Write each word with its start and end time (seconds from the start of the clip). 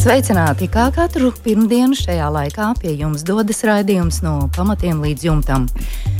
Sveicināti! 0.00 0.64
Kā 0.72 0.86
katru 0.96 1.28
pirmdienu 1.44 1.92
šajā 1.92 2.30
laikā 2.32 2.70
pie 2.78 2.94
jums 2.96 3.20
dodas 3.28 3.58
raidījums 3.68 4.22
no 4.24 4.46
pamatiem 4.56 5.02
līdz 5.04 5.26
jumtam. 5.26 5.66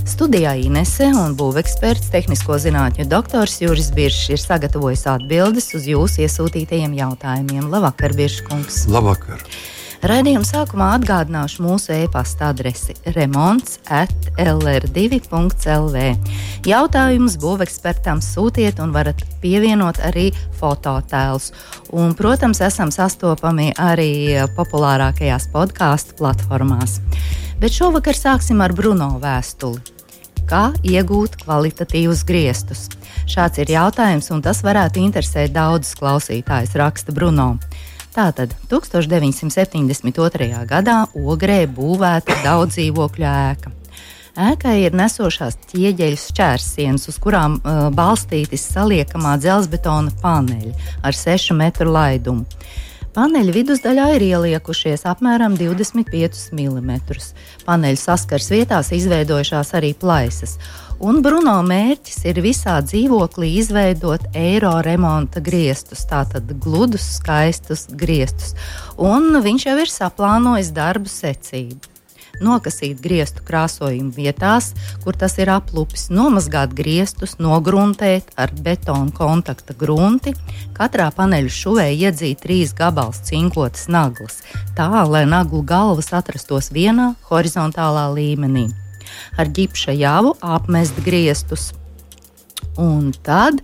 Studijā 0.04 0.52
Inese 0.60 1.08
un 1.16 1.32
būveksperts, 1.38 2.10
tehnisko 2.12 2.58
zinātņu 2.60 3.08
doktors 3.08 3.56
Juris 3.62 3.88
Biršs 3.96 4.34
ir 4.34 4.44
sagatavojis 4.44 5.06
atbildes 5.14 5.72
uz 5.78 5.88
jūsu 5.88 6.26
iesūtītajiem 6.26 6.92
jautājumiem. 7.00 7.72
Labvakar, 7.72 8.12
Birškungs! 8.20 8.84
Labvakar! 8.92 9.40
Radījuma 10.00 10.46
sākumā 10.48 10.86
atgādināšu 10.96 11.60
mūsu 11.60 11.92
e-pasta 11.92 12.46
adresi 12.54 12.94
remonds 13.12 13.74
at 13.92 14.30
lr2.lv. 14.40 16.04
Jautājumus 16.64 17.36
būvekspertam 17.42 18.22
sūtiet 18.24 18.80
un 18.80 18.94
varat 18.94 19.20
pievienot 19.42 20.00
arī 20.08 20.30
fototēlus. 20.56 21.50
Un, 21.92 22.14
protams, 22.16 22.62
esam 22.64 22.88
sastopami 22.94 23.74
arī 23.76 24.40
populārākajās 24.56 25.50
podkāstu 25.52 26.16
platformās. 26.16 26.96
Bet 27.60 27.76
šovakar 27.76 28.16
sāksim 28.16 28.64
ar 28.64 28.72
Bruno 28.72 29.18
vēstuli. 29.20 29.84
Kā 30.48 30.70
iegūt 30.80 31.42
kvalitatīvus 31.44 32.24
griestus? 32.24 32.88
Šāds 33.28 33.60
ir 33.60 33.76
jautājums, 33.76 34.32
un 34.32 34.40
tas 34.40 34.64
varētu 34.64 35.04
interesēt 35.04 35.52
daudzus 35.52 35.92
klausītājus, 36.00 36.72
raksta 36.80 37.12
Bruno. 37.12 37.52
Tātad 38.10 38.54
1972. 38.70 40.64
gadā 40.66 40.96
Ogrē 41.14 41.60
būvēta 41.70 42.40
daudz 42.42 42.74
dzīvokļu 42.74 43.28
ēka. 43.30 43.70
Ēkai 44.40 44.76
ir 44.84 44.94
nesošās 44.98 45.58
ķieģeļu 45.70 46.18
šķērsienas, 46.18 47.08
uz 47.10 47.18
kurām 47.22 47.58
uh, 47.58 47.88
balstītas 47.94 48.68
saliekamā 48.72 49.34
dzelzbetona 49.42 50.14
paneļi 50.22 50.72
ar 51.06 51.18
6 51.18 51.54
metru 51.58 51.90
laidumu. 51.94 52.46
Paneļa 53.10 53.54
vidusdaļā 53.56 54.04
ir 54.14 54.24
ieliekušies 54.28 55.02
apmēram 55.10 55.56
25 55.58 56.44
mm. 56.54 56.92
Paneļa 57.66 57.98
saskars 57.98 58.46
vietās 58.54 58.92
izveidojušās 58.94 59.74
arī 59.74 59.96
plaisas. 59.98 60.56
Un 61.00 61.22
Bruno 61.24 61.54
mērķis 61.64 62.26
ir 62.28 62.42
visā 62.44 62.74
dzīvoklī 62.84 63.54
izveidot 63.62 64.26
eiro 64.36 64.74
remonta 64.84 65.40
griestus, 65.40 66.02
tātad 66.10 66.50
gludus, 66.60 67.06
skaistus 67.16 67.86
griestus. 68.02 68.52
Un 69.00 69.32
viņš 69.40 69.64
jau 69.70 69.78
ir 69.80 69.94
saplānojis 69.94 70.74
darbu 70.76 71.08
secību 71.08 71.90
nokasīt 72.40 73.00
griestu 73.04 73.44
krāsojumu 73.46 74.12
vietās, 74.16 74.72
kur 75.04 75.16
tas 75.18 75.36
ir 75.40 75.50
aplupis, 75.52 76.08
nomazgāt 76.12 76.74
griestus, 76.76 77.36
nogruntēt 77.42 78.32
ar 78.40 78.52
betona 78.64 79.12
kontakta 79.16 79.76
grunti. 79.76 80.34
Katrā 80.76 81.10
paneļu 81.16 81.52
šuvē 81.52 81.88
iedzīt 81.92 82.44
trīs 82.44 82.74
gabalus 82.76 83.22
cinkotas 83.28 83.88
naglas, 83.92 84.40
tā 84.76 84.88
lai 85.08 85.26
naglu 85.28 85.62
galvas 85.62 86.12
atrastos 86.16 86.72
vienā 86.74 87.14
horizontālā 87.28 88.08
līmenī. 88.16 88.70
Ar 89.38 89.48
ģipša 89.48 89.96
jāvu 89.98 90.34
apmest 90.40 90.98
griestus. 91.06 91.70
Un 92.80 93.12
tad 93.24 93.62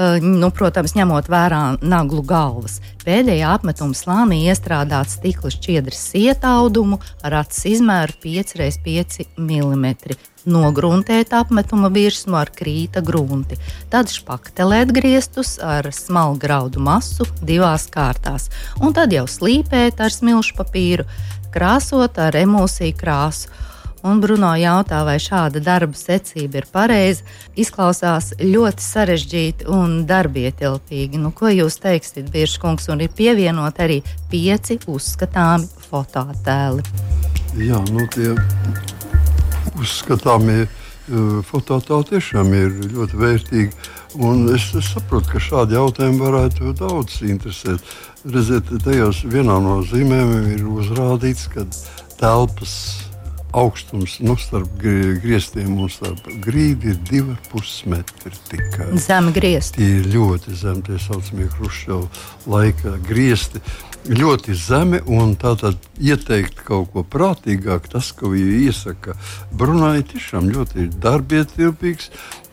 Eh, 0.00 0.22
nu, 0.22 0.52
protams, 0.54 0.92
ņemot 0.94 1.26
vērā 1.30 1.60
naglu 1.82 2.22
galvas. 2.22 2.78
Pēdējā 3.02 3.48
apmetuma 3.56 3.96
slānī 3.96 4.44
iestrādāts 4.46 5.16
stikla 5.18 5.50
šķiedras 5.50 6.04
ietaudumu 6.20 7.00
ar 7.26 7.40
acis 7.42 7.66
izmēru 7.74 8.14
5x5 8.22 9.26
mm. 9.34 9.88
Nogruntēt 10.50 11.34
apmetuma 11.36 11.90
virsmu 11.92 12.38
ar 12.38 12.52
krīta 12.54 13.02
grunti, 13.04 13.58
tad 13.92 14.08
špaktelēt 14.08 14.94
griestus 14.94 15.58
ar 15.60 15.90
smalku 15.92 16.38
graudu 16.46 16.80
masu 16.80 17.26
divās 17.42 17.84
kārtās, 17.92 18.46
un 18.80 18.94
tad 18.96 19.12
jau 19.12 19.26
slīpēt 19.28 20.00
ar 20.00 20.14
smilšu 20.14 20.56
papīru, 20.62 21.04
krāsot 21.52 22.22
ar 22.22 22.38
emulsiju 22.40 22.96
krāsu 23.02 23.52
Un 24.00 24.20
Bruno 24.20 24.54
jautā, 24.56 25.02
vai 25.04 25.18
šāda 25.20 25.60
darba 25.60 25.98
secība 25.98 26.62
ir 26.62 26.66
pareiza. 26.72 27.24
Izklausās 27.60 28.30
ļoti 28.40 28.84
sarežģīti 28.84 29.66
un 29.68 30.06
darbietilpīgi. 30.08 31.20
Nu, 31.20 31.34
ko 31.36 31.50
jūs 31.52 31.76
teiksiet, 31.82 32.30
Biržkungs, 32.32 32.88
un 32.88 33.04
ir 33.04 33.12
pievienot 33.12 33.80
arī 33.84 33.98
pieci 34.32 34.78
uzskatāmi 34.88 35.68
fototēli? 35.90 36.86
Jā, 37.60 37.82
nu 37.92 38.06
tie 38.14 38.32
uzskatāmie 39.76 40.62
uh, 40.64 41.44
fototēli 41.50 42.08
tiešām 42.14 42.56
ir 42.56 42.72
ļoti 42.94 43.20
vērtīgi. 43.20 43.84
Un 44.24 44.48
es, 44.54 44.70
es 44.80 44.88
saprotu, 44.94 45.34
ka 45.34 45.44
šādi 45.44 45.76
jautājumi 45.76 46.24
varētu 46.24 46.72
daudz 46.80 47.20
interesēt. 47.28 47.84
Redziet, 48.24 48.72
tajos 48.80 49.26
vienā 49.28 49.60
no 49.60 49.82
zīmēm 49.84 50.34
ir 50.56 50.64
uzrādīts, 50.72 51.46
ka 51.52 51.68
telpas 52.16 52.74
augstums 53.52 54.18
nu, 54.24 54.36
starp 54.38 54.70
griestiem 54.80 55.76
un 55.80 55.90
starp 55.92 56.26
grīdi 56.44 56.94
ir 56.94 56.98
2,5 57.10 57.90
metri 57.90 58.32
tikai. 58.50 58.90
Zemi 59.00 59.34
griezti. 59.36 59.80
Tie 59.80 60.00
ir 60.00 60.10
ļoti 60.14 60.56
zemi, 60.56 60.84
tie 60.86 60.98
saucamie 61.02 61.48
Hruščova 61.56 62.08
laika 62.50 62.96
griezti. 63.08 63.62
Ļoti 64.08 64.54
zemi, 64.56 64.98
un 65.12 65.34
tātad 65.36 65.76
ieteikt 66.00 66.62
kaut 66.64 66.88
ko 66.94 67.02
prātīgāk, 67.04 67.90
tas, 67.92 68.08
ko 68.16 68.30
viņi 68.32 68.62
iesaka 68.70 69.12
Brunai, 69.52 70.00
tiešām 70.08 70.48
ļoti 70.54 70.86
darbietilpīgs 71.02 72.08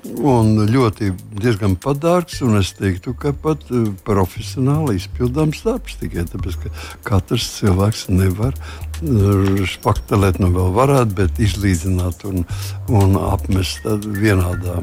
un 0.05 0.67
ļoti 0.69 1.11
diezgan 1.41 1.75
padārgs. 1.81 2.41
Es 2.59 2.73
teiktu, 2.77 3.13
ka 3.17 3.33
pat 3.33 3.65
uh, 3.71 3.89
profesionāli 4.07 4.97
izpildāms 4.99 5.63
darbs. 5.65 5.97
Tikai 6.01 6.27
tāpēc, 6.29 6.59
ka 6.63 6.73
katrs 7.07 7.49
cilvēks 7.57 8.07
nevar 8.13 8.55
uh, 8.57 9.65
spaktelēt, 9.69 10.41
nu 10.43 10.51
vēl 10.55 10.71
varētu, 10.77 11.17
bet 11.17 11.41
izlīdzināt 11.43 12.25
un, 12.29 12.45
un 12.87 13.19
apmest 13.27 13.85
vienādā 14.05 14.81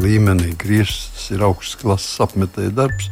līmenī. 0.00 0.54
Griezts 0.58 1.28
ir 1.34 1.42
augsts 1.44 1.76
klases 1.80 2.20
apmetēja 2.24 2.72
darbs, 2.74 3.08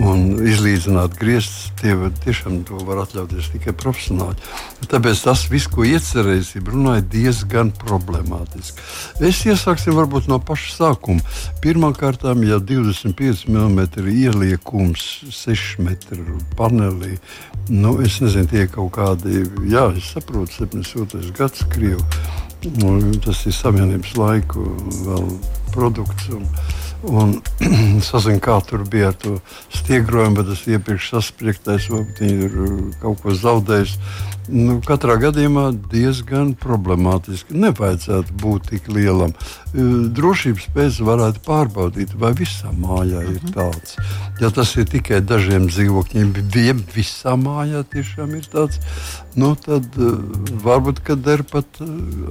un 0.00 0.40
izlīdzināt 0.44 1.16
grieztus 1.18 1.70
tie 1.80 1.94
tiešām 2.24 2.62
to 2.68 2.80
var 2.86 3.04
atļauties 3.04 3.52
tikai 3.54 3.74
profesionāļi. 3.78 4.50
Tāpēc 4.90 5.24
tas 5.24 5.44
viss, 5.52 5.70
ko 5.70 5.86
iecerējis, 5.88 6.54
ir 6.58 6.70
runājot 6.72 7.08
diezgan 7.12 7.72
problemātiski. 7.84 8.84
Es 9.24 9.42
iesāksim 9.48 9.96
varbūt 9.96 10.28
no 10.30 10.40
paša 10.42 10.72
sākuma. 10.78 11.24
Pirmkārt, 11.64 12.26
ja 12.44 12.60
25 12.60 13.46
mm 13.48 13.80
ieliekums 14.14 15.06
6 15.30 15.84
metru 15.84 16.38
panelī, 16.58 17.18
nu, 17.68 17.96
es 18.04 18.20
nezinu, 18.20 18.50
tie 18.50 18.66
kaut 18.68 18.92
kādi, 18.98 19.44
jā, 19.70 19.88
es 19.96 20.12
saprotu, 20.14 20.64
72. 20.64 21.32
gads 21.36 21.64
Krievijas. 21.72 22.43
Nu, 22.64 22.96
tas 23.24 23.42
ir 23.44 23.52
savienības 23.52 24.14
laiku 24.16 24.64
produkts. 25.74 26.30
Un, 26.32 26.46
un 27.08 27.38
sazinu, 28.08 28.40
kā 28.42 28.58
tur 28.66 28.84
bija 28.88 29.12
ar 29.12 29.18
to 29.20 29.38
stiegrojumu, 29.74 30.38
bet 30.40 30.50
tas 30.52 30.62
iepriekš 30.68 31.10
saspriegtais, 31.14 31.88
vai 31.92 32.04
ir 32.26 32.54
uh, 32.54 32.78
kaut 33.02 33.22
ko 33.24 33.34
zaudējis. 33.36 33.98
Nu, 34.44 34.76
katrā 34.84 35.14
gadījumā 35.22 35.70
diezgan 35.88 36.50
problemātiski. 36.60 37.56
Nevajadzētu 37.62 38.34
būt 38.42 38.68
tik 38.74 38.90
lielam. 38.92 39.32
Uh, 39.72 40.10
drošības 40.16 40.66
pēc 40.74 41.00
varētu 41.06 41.44
pārbaudīt, 41.46 42.16
vai 42.20 42.34
visā 42.36 42.72
mājā 42.72 43.22
ir 43.24 43.38
mhm. 43.38 43.54
tāds. 43.56 43.96
Ja 44.42 44.50
tas 44.54 44.74
ir 44.76 44.88
tikai 44.90 45.22
dažiem 45.24 45.68
dzīvokļiem, 45.70 46.34
bet 46.36 46.96
visā 46.96 47.36
mājā 47.40 47.84
tiešām 47.92 48.34
ir 48.36 48.50
tāds, 48.52 48.80
nu, 49.38 49.54
tad 49.60 49.86
uh, 50.00 50.18
varbūt 50.64 51.04
der 51.24 51.44
pat 51.46 51.80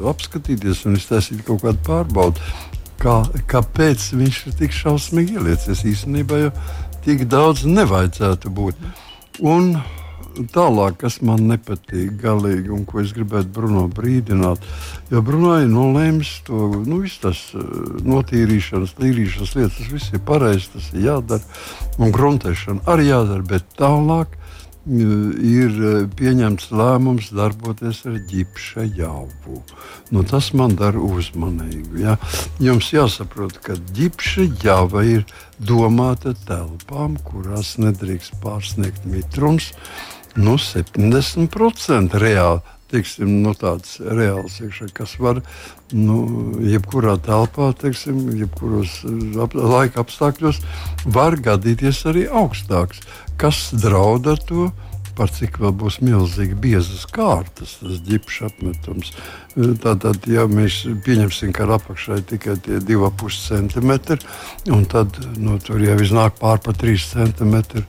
apskatīties 0.09 0.85
un 0.87 0.97
iztaisīt 0.99 1.43
kaut 1.47 1.63
kādu 1.63 1.81
pārbaudi 1.87 2.71
kā, 3.03 3.17
kāpēc 3.51 4.11
viņš 4.17 4.39
ir 4.47 4.55
tik 4.61 4.75
šausmīgi 4.75 5.37
ieliecies. 5.39 5.83
Īstenībā 5.93 6.45
jau 6.45 6.53
tik 7.03 7.27
daudz 7.31 7.65
nevajadzētu 7.67 8.51
būt. 8.53 8.79
Un 9.43 9.75
tālāk, 10.53 10.97
kas 11.03 11.19
man 11.25 11.45
nepatīk 11.49 12.15
galīgi, 12.21 12.71
un 12.73 12.85
ko 12.89 13.01
es 13.03 13.13
gribētu 13.13 13.51
Bruno 13.53 13.85
brīdināt, 13.91 14.63
jo 15.11 15.21
Bruno 15.25 15.57
ir 15.61 15.69
nolēmis 15.69 16.31
to 16.47 16.69
nu, 16.87 17.01
visu 17.03 17.21
tas 17.27 17.41
eh, 17.53 17.65
notīrīšanas, 18.07 18.95
tīrīšanas 18.97 19.55
lietas, 19.57 19.77
tas 19.77 19.91
viss 19.93 20.13
ir 20.13 20.23
pareizi, 20.25 20.71
tas 20.73 20.89
ir 20.93 21.05
jādara, 21.09 21.59
un 21.99 22.13
gruntēšana 22.15 22.87
arī 22.89 23.11
jādara, 23.11 23.45
bet 23.53 23.67
tālāk 23.77 24.39
ir 24.85 25.77
pieņemts 26.19 26.71
lēmums 26.75 27.29
darboties 27.31 28.01
ar 28.09 28.17
ģipša 28.29 28.87
jaubu. 28.97 29.61
Nu, 30.11 30.23
tas 30.27 30.51
man 30.53 30.75
dara 30.79 30.99
uzmanīgu. 30.99 32.01
Ja? 32.03 32.17
Jums 32.59 32.91
jāsaprot, 32.91 33.61
ka 33.63 33.77
ģipša 33.95 34.49
jauba 34.63 35.05
ir 35.07 35.23
domāta 35.59 36.35
telpām, 36.47 37.15
kurās 37.23 37.77
nedrīkst 37.79 38.41
pārsniegt 38.43 39.07
mitrums 39.07 39.71
nu, 40.35 40.57
70% 40.57 42.19
reāli 42.19 42.61
teiksim, 42.93 43.41
nu, 43.43 43.55
tāds 43.57 43.97
reāls, 44.03 44.59
iekšā, 44.63 44.89
kas 44.95 45.17
var 45.21 45.41
nu, 45.93 46.19
jebkurā 46.63 47.17
telpā, 47.25 47.71
teiksim, 47.81 48.25
jebkuros 48.39 49.01
ap, 49.43 49.57
laika 49.57 50.03
apstākļos, 50.03 50.61
var 51.17 51.37
gadīties 51.41 52.05
arī 52.09 52.27
augstāks. 52.29 53.03
Kas 53.41 53.69
draud 53.73 54.29
ar 54.29 54.41
to? 54.49 54.71
Par 55.13 55.29
cik 55.29 55.59
vēl 55.61 55.75
būs 55.77 55.99
milzīgi 56.01 56.55
biezas 56.57 57.03
kārtas, 57.05 57.75
tas 57.77 57.99
ģipšs 58.07 58.39
apmetums. 58.47 59.11
Tātad, 59.53 60.25
ja 60.25 60.47
mēs 60.49 60.79
pieņemsim, 61.05 61.51
ka 61.53 61.67
apakšā 61.75 62.17
ir 62.17 62.25
tikai 62.31 62.55
2,5 62.65 63.37
cm, 63.43 63.93
un 64.73 64.87
tad 64.89 65.19
nu, 65.37 65.59
tur 65.61 65.85
jau 65.85 65.99
iznāk 66.01 66.41
pār 66.41 66.57
pa 66.65 66.73
3 66.73 67.05
cm 67.11 67.85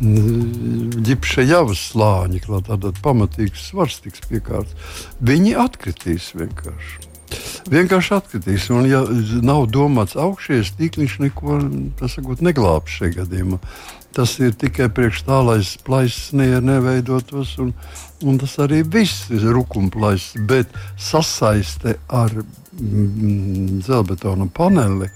ģipša 0.00 1.46
jau 1.46 1.66
slāņi, 1.72 2.42
kā 2.44 2.60
tāds 2.68 3.02
pamatīgs 3.04 3.68
svars 3.70 4.00
tiks 4.04 4.24
piekārts, 4.28 4.74
viņi 5.24 5.56
atkritīs 5.56 6.32
vienkārši. 6.36 7.12
Vienkārši 7.66 8.12
atkritīs, 8.14 8.68
un, 8.70 8.86
ja 8.86 9.00
nav 9.42 9.66
domāts 9.74 10.14
augšējais 10.20 10.76
tīkliņš, 10.78 11.16
neko 11.24 11.60
sakot, 12.12 12.42
neglābs 12.44 13.00
šajā 13.00 13.22
gadījumā. 13.22 13.58
Tas 14.16 14.36
ir 14.40 14.54
tikai 14.56 14.86
priekš 14.92 15.24
tā, 15.26 15.40
lai 15.44 15.58
plaisas 15.84 16.30
neveidotos, 16.36 17.56
un, 17.60 17.72
un 18.24 18.38
tas 18.40 18.54
arī 18.64 18.80
viss 18.84 19.26
ir 19.34 19.44
rukumplais, 19.52 20.30
bet 20.48 20.70
sasaiste 20.96 21.98
ar 22.08 22.32
mm, 22.36 23.82
dzelbetona 23.82 24.48
paneli 24.56 25.10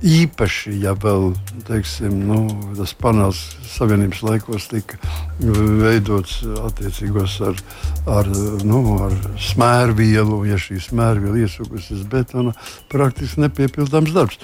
Īpaši, 0.00 0.78
ja 0.80 0.94
vēl 0.96 1.34
teiksim, 1.68 2.22
nu, 2.24 2.38
tas 2.78 2.94
panels 2.96 3.42
Savienības 3.68 4.22
laikos 4.24 4.70
tika 4.70 4.96
veidots 5.44 6.38
attiecīgos 6.64 7.34
ar, 7.44 7.60
ar, 8.08 8.30
nu, 8.64 8.80
ar 9.04 9.12
smērvielu, 9.50 10.38
ja 10.48 10.56
šī 10.56 10.78
smērviela 10.86 11.42
iesukusies 11.44 12.06
betona, 12.08 12.54
praktiski 12.88 13.44
nepiepildāms 13.44 14.16
darbs. 14.16 14.40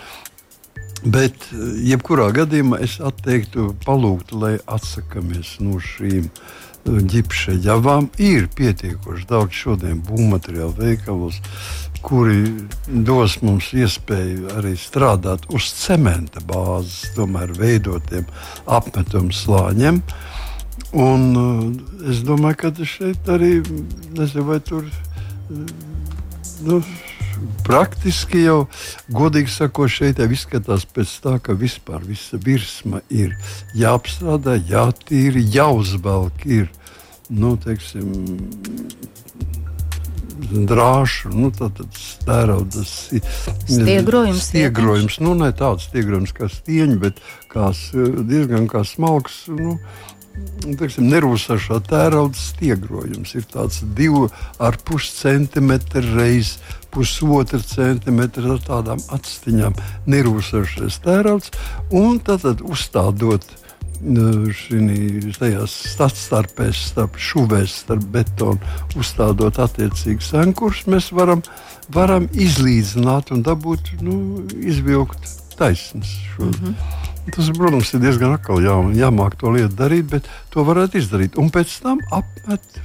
Bet, 1.08 1.48
jebkurā 1.88 2.28
gadījumā, 2.36 2.82
es 2.84 2.98
atteiktu, 3.00 3.70
palūgtu, 3.86 4.36
lai 4.42 4.54
atsakāmies 4.68 5.56
no 5.64 5.80
šīm 5.80 6.28
ģipša 6.86 7.58
javām. 7.64 8.10
Ir 8.22 8.46
pietiekoši 8.56 9.26
daudz 9.30 9.58
šodien 9.64 10.00
būvmateriālu 10.06 10.74
veikalos 10.78 11.40
kuri 12.06 12.52
dos 12.86 13.40
mums 13.42 13.72
iespēju 13.74 14.52
arī 14.54 14.76
strādāt 14.78 15.46
uz 15.54 15.66
cementa 15.74 16.42
bāzes, 16.46 17.10
tomēr 17.16 17.50
veidotiem 17.56 18.28
apmetumu 18.78 19.34
slāņiem. 19.34 19.98
Un, 20.96 21.24
uh, 21.34 22.10
es 22.10 22.22
domāju, 22.26 22.60
ka 22.62 22.86
šeit 22.86 23.26
arī 23.32 23.58
nezinu, 24.14 24.44
vai 24.46 24.60
tur 24.62 24.86
nu, 26.62 26.78
praktiski 27.66 28.44
jau, 28.44 28.58
godīgi 29.12 29.52
sakot, 29.52 29.90
šeit 29.92 30.22
jau 30.22 30.28
izskatās 30.32 30.86
pēc 30.88 31.12
tā, 31.24 31.36
ka 31.42 31.56
vispār 31.58 32.04
visa 32.06 32.40
virsma 32.42 33.02
ir 33.10 33.36
jāapstrādā, 33.76 34.58
jātīra, 34.70 35.42
jāuzvelk. 35.58 36.46
Ir, 36.46 36.70
nu, 37.30 37.56
teiksim, 37.60 38.12
drāšu, 40.66 41.30
nu, 41.34 41.50
tēraudas 42.26 42.92
stiegrojums. 43.66 44.44
Stiegrojums, 44.50 45.18
nu, 45.24 45.34
ne 45.38 45.50
tāds 45.56 45.88
stiegrojums 45.88 46.34
kā 46.36 46.50
stieņi, 46.52 46.98
bet 47.02 47.22
kā, 47.52 47.70
diezgan 47.92 48.68
kā 48.70 48.84
smalks. 48.86 49.44
Nu, 49.52 49.78
Teiksim, 50.66 51.06
nerūsošā 51.12 51.78
tērauda 51.88 52.36
stiegrojums 52.36 53.36
ir 53.38 53.44
tāds 53.52 53.82
divu 53.96 54.26
ar 54.58 54.76
pus 54.84 55.08
centimetru 55.14 56.02
reizes 56.16 56.58
pusotra 56.96 57.60
centimetra 57.60 58.56
ar 58.56 58.64
tādām 58.64 59.00
atstiņām 59.12 59.76
nerūsošais 60.08 60.98
tērauds 61.04 61.52
un 61.94 62.18
tad, 62.24 62.46
uzstādot 62.64 63.44
uh, 63.44 63.66
šajās 65.36 65.74
starpēs, 66.20 66.82
starp 66.92 67.16
šuvēs, 67.16 67.82
starp 67.84 68.04
betonu, 68.12 68.60
uzstādot 68.96 69.58
attiecīgus 69.62 70.32
ankurus, 70.36 70.84
mēs 70.86 71.10
varam, 71.12 71.42
varam 71.92 72.28
izlīdzināt 72.32 73.32
un 73.32 73.42
dabūt, 73.42 73.96
nu, 74.00 74.44
izvilkt 74.60 75.28
taisnas. 75.56 76.08
Mm 76.38 76.50
-hmm. 76.50 76.74
Tas, 77.34 77.48
protams, 77.56 77.90
ir 77.94 78.02
diezgan 78.04 78.36
akli 78.36 78.66
jā, 78.66 78.76
jāmāk 79.00 79.34
to 79.40 79.50
lietu 79.54 79.74
darīt, 79.78 80.06
bet 80.12 80.28
to 80.54 80.62
varētu 80.66 81.00
izdarīt. 81.00 81.38
Un 81.40 81.50
pēc 81.54 81.72
tam 81.82 82.02
apmet 82.14 82.78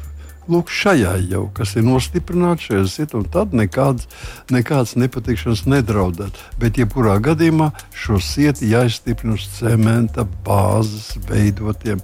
lūk, 0.52 0.72
šajā 0.74 1.14
jau, 1.30 1.44
kas 1.56 1.76
ir 1.78 1.86
nostiprināts 1.86 2.68
šajā 2.70 2.86
situācijā, 2.90 3.32
tad 3.34 3.54
nekāds, 3.58 4.08
nekāds 4.54 4.96
nepatikšanas 5.00 5.66
nedraudēt. 5.70 6.40
Bet, 6.62 6.80
jebkurā 6.82 7.20
gadījumā, 7.24 7.72
šo 7.94 8.20
sietu 8.24 8.70
jāizstiprina 8.72 9.38
uz 9.38 9.46
cementa 9.60 10.26
bāzes 10.46 11.14
veidotiem 11.30 12.02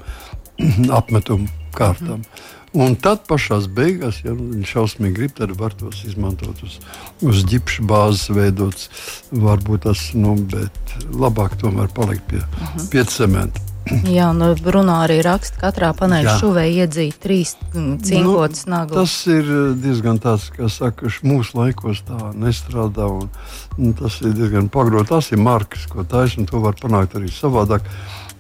apmetumu 1.00 1.50
kārtām. 1.78 2.22
Mm. 2.22 2.57
Un 2.76 2.98
tad 3.00 3.24
pašā 3.30 3.62
beigās, 3.72 4.20
ja 4.26 4.34
viņš 4.36 4.74
šausmīgi 4.74 5.16
grib, 5.16 5.36
tad 5.38 5.54
var 5.60 5.76
tos 5.78 6.04
izmantot 6.08 6.60
uz, 6.68 6.80
uz 7.24 7.46
ģipša 7.48 7.86
bāzes, 7.88 8.28
veidots. 8.36 8.90
Varbūt 9.32 9.88
tas, 9.88 10.10
nu, 10.18 10.36
bet 10.52 10.98
labāk 11.14 11.56
tomēr 11.62 11.88
palikt 11.96 12.28
pie, 12.28 12.44
uh 12.44 12.68
-huh. 12.68 12.90
pie 12.92 13.06
cementa. 13.06 13.64
Jā, 14.18 14.30
un 14.34 14.42
Bruno 14.64 14.98
arī 15.04 15.22
raksta, 15.26 15.58
ka 15.60 15.70
katrā 15.70 15.94
paneļa 15.98 16.38
šuvē 16.42 16.66
iedzīt 16.68 17.18
trīs 17.24 17.56
mm, 17.74 18.00
cinkotas 18.04 18.66
nu, 18.66 18.74
naglas. 18.76 18.98
Tas 18.98 19.28
ir 19.32 19.52
diezgan 19.84 20.20
tāds, 20.20 20.50
kā 20.56 20.70
saka, 20.70 21.12
mūsu 21.24 21.58
laikos 21.60 22.04
tā 22.08 22.32
nestrādā, 22.36 23.08
un, 23.08 23.30
un 23.78 23.94
tas 23.98 24.20
ir 24.22 24.36
diezgan 24.38 24.70
pagrot. 24.74 25.08
Tas 25.08 25.32
ir 25.32 25.42
markas, 25.42 25.88
ko 25.92 26.04
taisa, 26.04 26.42
un 26.42 26.50
to 26.50 26.62
var 26.64 26.78
panākt 26.80 27.16
arī 27.20 27.32
savādāk. 27.32 27.88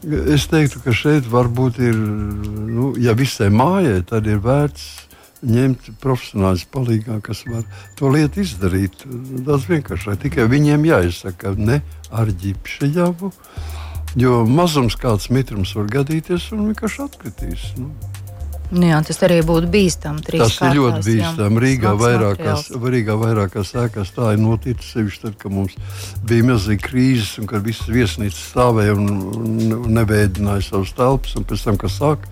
Es 0.05 0.45
teiktu, 0.51 0.79
ka 0.83 0.93
šeit 0.93 1.25
varbūt 1.31 1.79
ir, 1.81 1.95
nu, 1.97 2.91
ja 3.01 3.15
visai 3.17 3.49
mājai, 3.49 4.03
tad 4.05 4.27
ir 4.29 4.37
vērts 4.43 5.07
ņemt 5.47 5.89
profesionāļus 6.01 6.65
palīgā, 6.73 7.17
kas 7.25 7.43
var 7.49 7.65
to 7.97 8.11
lietu 8.13 8.41
izdarīt. 8.43 9.05
Tas 9.47 9.65
vienkārši 9.69 10.17
tikai 10.27 10.47
viņiem 10.49 10.85
jāizsaka 10.87 11.55
ne 11.57 11.81
ar 12.11 12.29
ģipšu 12.29 12.91
jābu. 12.93 13.31
Jo 14.17 14.45
mazums 14.49 14.95
kāds 14.97 15.29
mitrums 15.33 15.75
var 15.77 15.89
gadīties 15.93 16.49
un 16.55 16.69
vienkārši 16.69 17.03
atkritīs. 17.05 17.67
Nu. 17.77 17.91
Nu 18.67 18.89
jā, 18.89 18.97
tas 19.07 19.21
arī 19.23 19.37
būtu 19.47 19.69
bīstami. 19.71 20.23
Tas 20.25 20.33
kārtās, 20.33 20.57
ir 20.67 20.75
ļoti 20.75 21.03
bīstami. 21.05 21.61
Rīgā 21.63 21.93
vairākās, 22.01 22.65
Rīgā 22.75 23.15
vairākās 23.15 23.71
ēkās 23.79 24.11
tā 24.15 24.33
ir 24.35 24.41
noticis. 24.43 24.91
Sevišķi 24.91 25.23
tad, 25.23 25.37
kad 25.39 25.55
mums 25.55 25.77
bija 26.27 26.47
milzīga 26.49 26.83
krīze 26.89 27.39
un 27.41 27.47
kad 27.47 27.63
visas 27.63 27.87
viesnīcas 27.87 28.43
stāvēja 28.51 28.97
un, 28.99 29.07
un 29.77 29.87
neveidināja 29.95 30.67
savus 30.67 30.91
telpas. 30.97 31.37
Pēc 31.47 31.63
tam, 31.63 31.79
kad 31.79 31.95
sāk, 31.95 32.27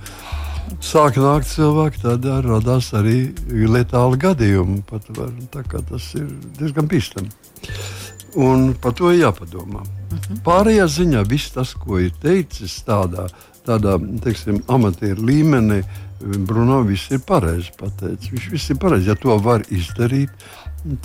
sāk 0.84 1.22
nākt 1.24 1.54
cilvēki, 1.54 2.04
tad 2.04 2.28
radās 2.50 2.92
arī 3.00 3.18
letāli 3.72 4.20
gadījumi. 4.28 4.84
Pat 4.92 5.08
var, 5.16 5.32
tas 5.72 6.12
ir 6.20 6.28
diezgan 6.60 6.92
bīstami. 6.92 7.32
Un 8.36 8.74
par 8.84 8.92
to 8.92 9.14
ir 9.14 9.24
jāpadomā. 9.24 9.80
Uh 9.80 10.12
mhm. 10.12 10.20
-huh. 10.20 10.42
Pārējā 10.44 10.88
ziņā 10.88 11.28
viss 11.28 11.52
tas, 11.52 11.74
ko 11.74 12.00
ir 12.00 12.12
teicis 12.22 12.84
tādā, 12.84 13.30
tādā 13.66 13.96
teiksim, 14.24 14.64
amatieru 14.68 15.24
līmenī, 15.24 15.84
Bruno 16.26 16.82
viss 16.88 17.12
ir 17.14 17.22
pareizi 17.26 17.74
pateicis. 17.80 18.32
Viņš 18.34 18.48
viss 18.52 18.72
ir 18.74 18.80
pareizi. 18.82 19.10
Ja 19.12 19.16
to 19.20 19.38
var 19.44 19.66
izdarīt, 19.70 20.32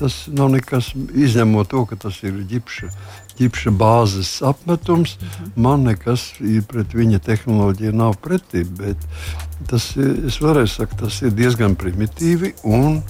tas 0.00 0.22
nav 0.32 0.50
nekas 0.54 0.92
izņemot 0.96 1.70
to, 1.72 1.84
ka 1.88 1.98
tas 2.00 2.18
ir 2.24 2.40
ģipša, 2.50 2.90
ģipša 3.40 3.74
bāzes 3.80 4.32
apmetums. 4.46 5.16
Mhm. 5.20 5.52
Man 5.60 5.86
nekas 5.88 6.30
pret 6.68 6.96
viņa 6.96 7.22
tehnoloģiju 7.28 7.94
nav 7.96 8.18
pretī, 8.24 8.64
bet 8.64 9.08
tas, 9.70 9.92
es 10.00 10.40
varēju 10.40 10.72
sakt, 10.72 11.00
tas 11.04 11.22
ir 11.22 11.36
diezgan 11.36 11.76
primitīvi 11.76 12.54
un 12.64 13.00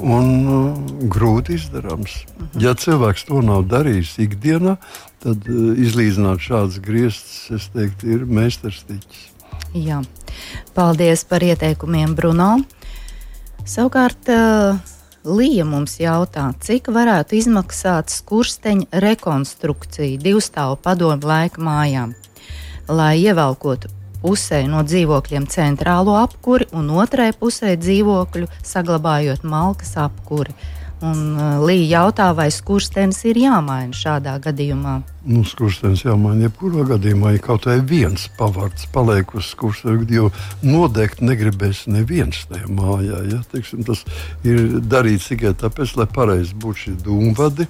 un 0.00 0.28
uh, 0.48 0.76
grūti 1.12 1.54
izdarāms. 1.54 2.24
-huh. 2.26 2.62
Ja 2.62 2.74
cilvēks 2.74 3.26
to 3.28 3.42
nav 3.42 3.66
darījis 3.68 4.16
ikdienā, 4.18 4.76
tad 5.22 5.48
uh, 5.48 5.76
izlīdzināt 5.76 6.40
šādas 6.40 6.80
grieztas, 6.80 7.50
es 7.50 7.68
teiktu, 7.74 8.08
ir 8.08 8.24
meistarstiķis. 8.26 9.26
Jā, 9.74 10.02
paldies 10.74 11.24
par 11.28 11.44
ieteikumiem, 11.46 12.14
Bruno. 12.18 12.56
Savukārt, 13.66 14.30
uh, 14.32 14.80
Līja 15.20 15.66
mums 15.68 15.98
jautā, 16.00 16.46
cik 16.64 16.86
varētu 16.96 17.36
izmaksāt 17.36 18.08
skursteņa 18.08 19.02
rekonstrukcija 19.04 20.16
divu 20.16 20.40
stāvu 20.40 20.78
padomu 20.80 21.28
laika 21.28 21.60
mājām, 21.60 22.14
lai 22.88 23.18
ievelkotu 23.20 23.90
pusē 24.22 24.62
no 24.64 24.80
dzīvokļiem 24.80 25.44
centrālo 25.52 26.14
apkuri 26.16 26.70
un 26.72 26.88
otrai 26.96 27.34
pusē 27.36 27.74
dzīvokļu 27.76 28.48
saglabājot 28.64 29.44
malkas 29.44 29.92
apkuri. 30.00 30.56
Un 31.00 31.20
uh, 31.32 31.62
Līja 31.64 32.02
jautā, 32.02 32.26
vai 32.36 32.50
skurstenis 32.52 33.22
ir 33.24 33.38
jāmaina 33.40 33.96
šādā 33.96 34.34
gadījumā. 34.44 34.98
Nu, 35.32 35.40
skurstenis 35.48 36.02
jāmaina 36.04 36.48
jebkurā 36.48 36.84
gadījumā, 36.90 37.32
ja 37.36 37.44
kaut 37.44 37.64
vai 37.68 37.78
viens 37.80 38.26
pavārds 38.36 38.84
paliek 38.92 39.32
uz 39.36 39.48
skursteni, 39.54 40.04
jo 40.12 40.28
nodegt 40.60 41.22
negribēs 41.24 41.86
neviens 41.88 42.42
tajā 42.52 42.68
mājā. 42.76 43.22
Ja? 43.32 43.40
Teiksim, 43.52 43.80
tas 43.88 44.04
ir 44.44 44.76
darīts 44.92 45.30
tikai 45.32 45.54
tāpēc, 45.64 45.96
lai 45.96 46.08
pareizi 46.12 46.60
būtu 46.60 46.84
šie 46.84 46.94
dūmvadi, 47.08 47.68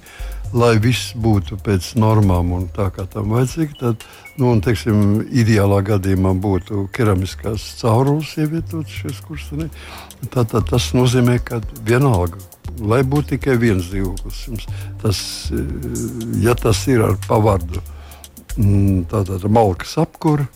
lai 0.51 0.75
viss 0.83 1.15
būtu 1.15 1.55
pēc 1.63 1.93
normām 2.03 2.51
un 2.57 2.67
tā 2.75 2.91
kā 2.91 3.07
tam 3.07 3.31
vajadzīgi. 3.37 3.79
Tad, 3.79 4.07
nu, 4.35 4.51
un, 4.51 4.63
teiksim, 4.63 5.21
ideālā 5.31 5.79
gadījumā 5.87 6.35
būtu 6.35 6.89
keramiskās 6.91 7.77
caurules 7.79 8.35
ievietotas 8.35 9.03
šajā 9.05 9.19
skurstenī. 9.23 9.71
Tad, 10.27 10.51
tad 10.51 10.67
tas 10.67 10.91
nozīmē, 10.99 11.39
ka 11.47 11.63
vienalga 11.87 12.50
lai 12.79 13.01
būtu 13.03 13.35
tikai 13.35 13.57
viens 13.61 13.89
dzīvoklis. 13.91 14.65
Tas, 15.01 15.19
eh, 15.51 16.41
ja 16.43 16.55
tas 16.55 16.87
ir 16.87 17.03
ar 17.05 17.17
pavadu, 17.27 17.81
mm, 18.57 19.05
tātad 19.11 19.45
malkas 19.49 19.97
apkūra, 20.01 20.47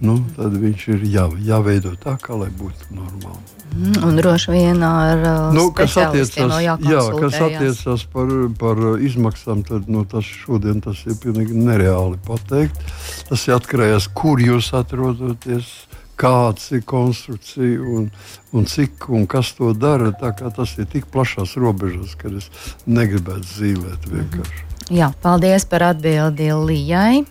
nu, 0.00 0.18
tad 0.36 0.54
viņš 0.54 0.88
ir 0.94 1.06
jā, 1.10 1.26
jāveido 1.42 1.94
tā, 1.98 2.16
kā 2.22 2.36
lai 2.38 2.50
būtu 2.54 2.92
normāli. 2.94 3.56
Mm, 3.68 3.98
un 4.06 4.16
droši 4.16 4.52
vien 4.54 4.82
ar 4.82 5.18
uh, 5.18 5.40
nu, 5.52 5.68
kas 5.76 5.96
attiecas, 6.00 6.38
no 6.48 6.60
jā, 6.62 6.78
kas 6.78 7.34
attiecas 7.36 8.04
par, 8.12 8.30
par 8.58 8.80
izmaksām, 9.04 9.60
tad 9.66 9.90
nu, 9.92 10.06
tas 10.08 10.24
šodien 10.24 10.80
tas 10.80 11.02
ir 11.04 11.18
pilnīgi 11.20 11.52
nereāli 11.52 12.16
pateikt. 12.24 12.80
Tas 13.28 13.44
ir 13.48 13.58
atkarīgs 13.58 14.08
no 14.08 14.16
kur 14.16 14.40
jūs 14.40 14.72
atrodaties 14.78 15.87
kāds 16.18 16.72
ir 16.74 16.84
konstrukcija 16.88 17.80
un, 17.82 18.10
un 18.52 18.68
cik 18.68 19.08
un 19.14 19.26
kas 19.30 19.54
to 19.58 19.72
dara. 19.72 20.12
Tas 20.12 20.76
ir 20.78 20.88
tik 20.90 21.08
plašās 21.14 21.56
robežās, 21.60 22.16
ka 22.18 22.32
es 22.34 22.50
negribētu 22.86 23.54
zīmēt 23.54 24.08
vienkārši. 24.12 24.64
Jā, 24.94 25.12
paldies 25.22 25.66
par 25.68 25.90
atbildi 25.90 26.52
Lijai. 26.64 27.24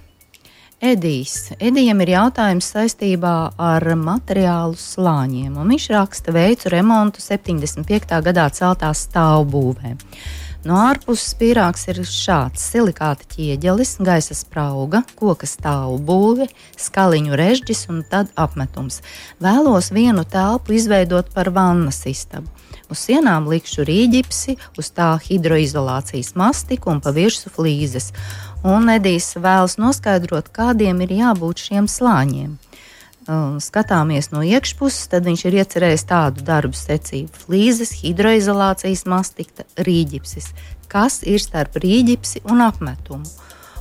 Edijs. 0.77 1.55
Edijam 1.57 2.03
ir 2.05 2.11
jautājums 2.13 2.67
saistībā 2.69 3.33
ar 3.57 3.81
materiālu 3.97 4.77
slāņiem. 4.77 5.55
Viņš 5.57 5.87
raksta, 5.95 6.33
veicu 6.35 6.69
remontu 6.69 7.23
75. 7.23 8.19
gadā 8.27 8.45
celtā 8.53 8.91
stāvbūvē. 8.93 9.95
No 10.67 10.75
ārpuses 10.83 11.31
pīrāgs 11.39 11.85
ir 11.87 12.01
šāds- 12.03 12.63
silikāta 12.73 13.23
ķieģelis, 13.31 13.93
gaisa 14.03 14.35
sprauga, 14.35 14.99
koka 15.15 15.47
stāvbūve, 15.47 16.49
skaliņu 16.75 17.37
režģis 17.39 17.85
un 17.93 18.01
tad 18.03 18.33
apmetums. 18.35 18.99
Vēlos 19.39 19.93
vienu 19.95 20.25
telpu 20.27 20.75
izveidot 20.75 21.31
par 21.31 21.53
vannas 21.55 22.03
istabu. 22.11 22.51
Uz 22.91 22.99
sienām 22.99 23.47
likšu 23.47 23.87
rīģipsi, 23.87 24.57
uz 24.77 24.91
tā 24.91 25.13
hidroizolācijas 25.29 26.35
mastiku 26.35 26.91
un 26.91 26.99
pa 26.99 27.15
virsmu 27.15 27.53
flīzes. 27.55 28.11
Un 28.63 28.91
Edijs 28.91 29.35
vēlas 29.39 29.79
noskaidrot, 29.79 30.51
kādiem 30.51 31.01
ir 31.07 31.19
jābūt 31.23 31.69
šiem 31.69 31.87
slāņiem 31.87 32.57
um, 33.27 33.57
skatāmies 33.63 34.31
no 34.33 34.41
iekšpuses, 34.45 35.09
tad 35.11 35.27
viņš 35.27 35.45
ir 35.47 35.59
iecerējis 35.61 36.05
tādu 36.09 36.45
darbu 36.47 36.77
secību- 36.77 37.31
flīzes, 37.45 37.93
hidroizolācijas 38.01 39.05
mastikta, 39.05 39.67
rīģipsis. 39.77 40.53
Kas 40.87 41.21
ir 41.23 41.39
starp 41.43 41.75
rīģipsi 41.83 42.43
un 42.49 42.63
apmetumu? 42.63 43.27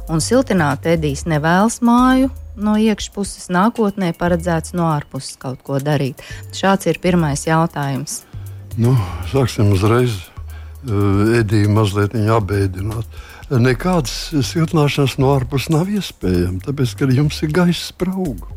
Un 0.08 0.22
siltināt 0.22 0.86
Edijs 0.86 1.24
nevēlas 1.26 1.80
māju 1.82 2.30
no 2.56 2.76
iekšpuses, 2.78 3.48
nākotnē 3.50 4.12
paredzēts 4.16 4.72
no 4.74 4.86
ārpuses 4.92 5.36
kaut 5.38 5.62
ko 5.66 5.78
darīt. 5.82 6.22
Šāds 6.54 6.86
ir 6.86 7.00
pirmais 7.02 7.46
jautājums. 7.46 8.22
Nu, 8.76 8.96
sāksim 9.32 9.72
uzreiz. 9.72 10.18
Uh, 10.86 11.38
Ediju 11.40 11.72
mazliet 11.74 12.14
apbēdināt. 12.14 13.06
Nekādas 13.50 14.30
siltināšanas 14.46 15.16
no 15.22 15.32
ārpuses 15.36 15.70
nav 15.70 15.90
iespējams, 15.90 16.64
tāpēc, 16.66 16.94
ka 16.98 17.10
jums 17.14 17.42
ir 17.46 17.54
gaisa 17.54 17.92
sprauga. 17.92 18.55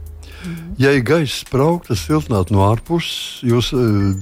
Ja 0.79 0.93
ir 0.95 1.03
gaisa 1.03 1.41
spraukta, 1.41 1.95
siltināt 1.99 2.53
no 2.55 2.63
ārpuses, 2.63 3.41
jūs 3.43 3.71
eh, 3.75 4.13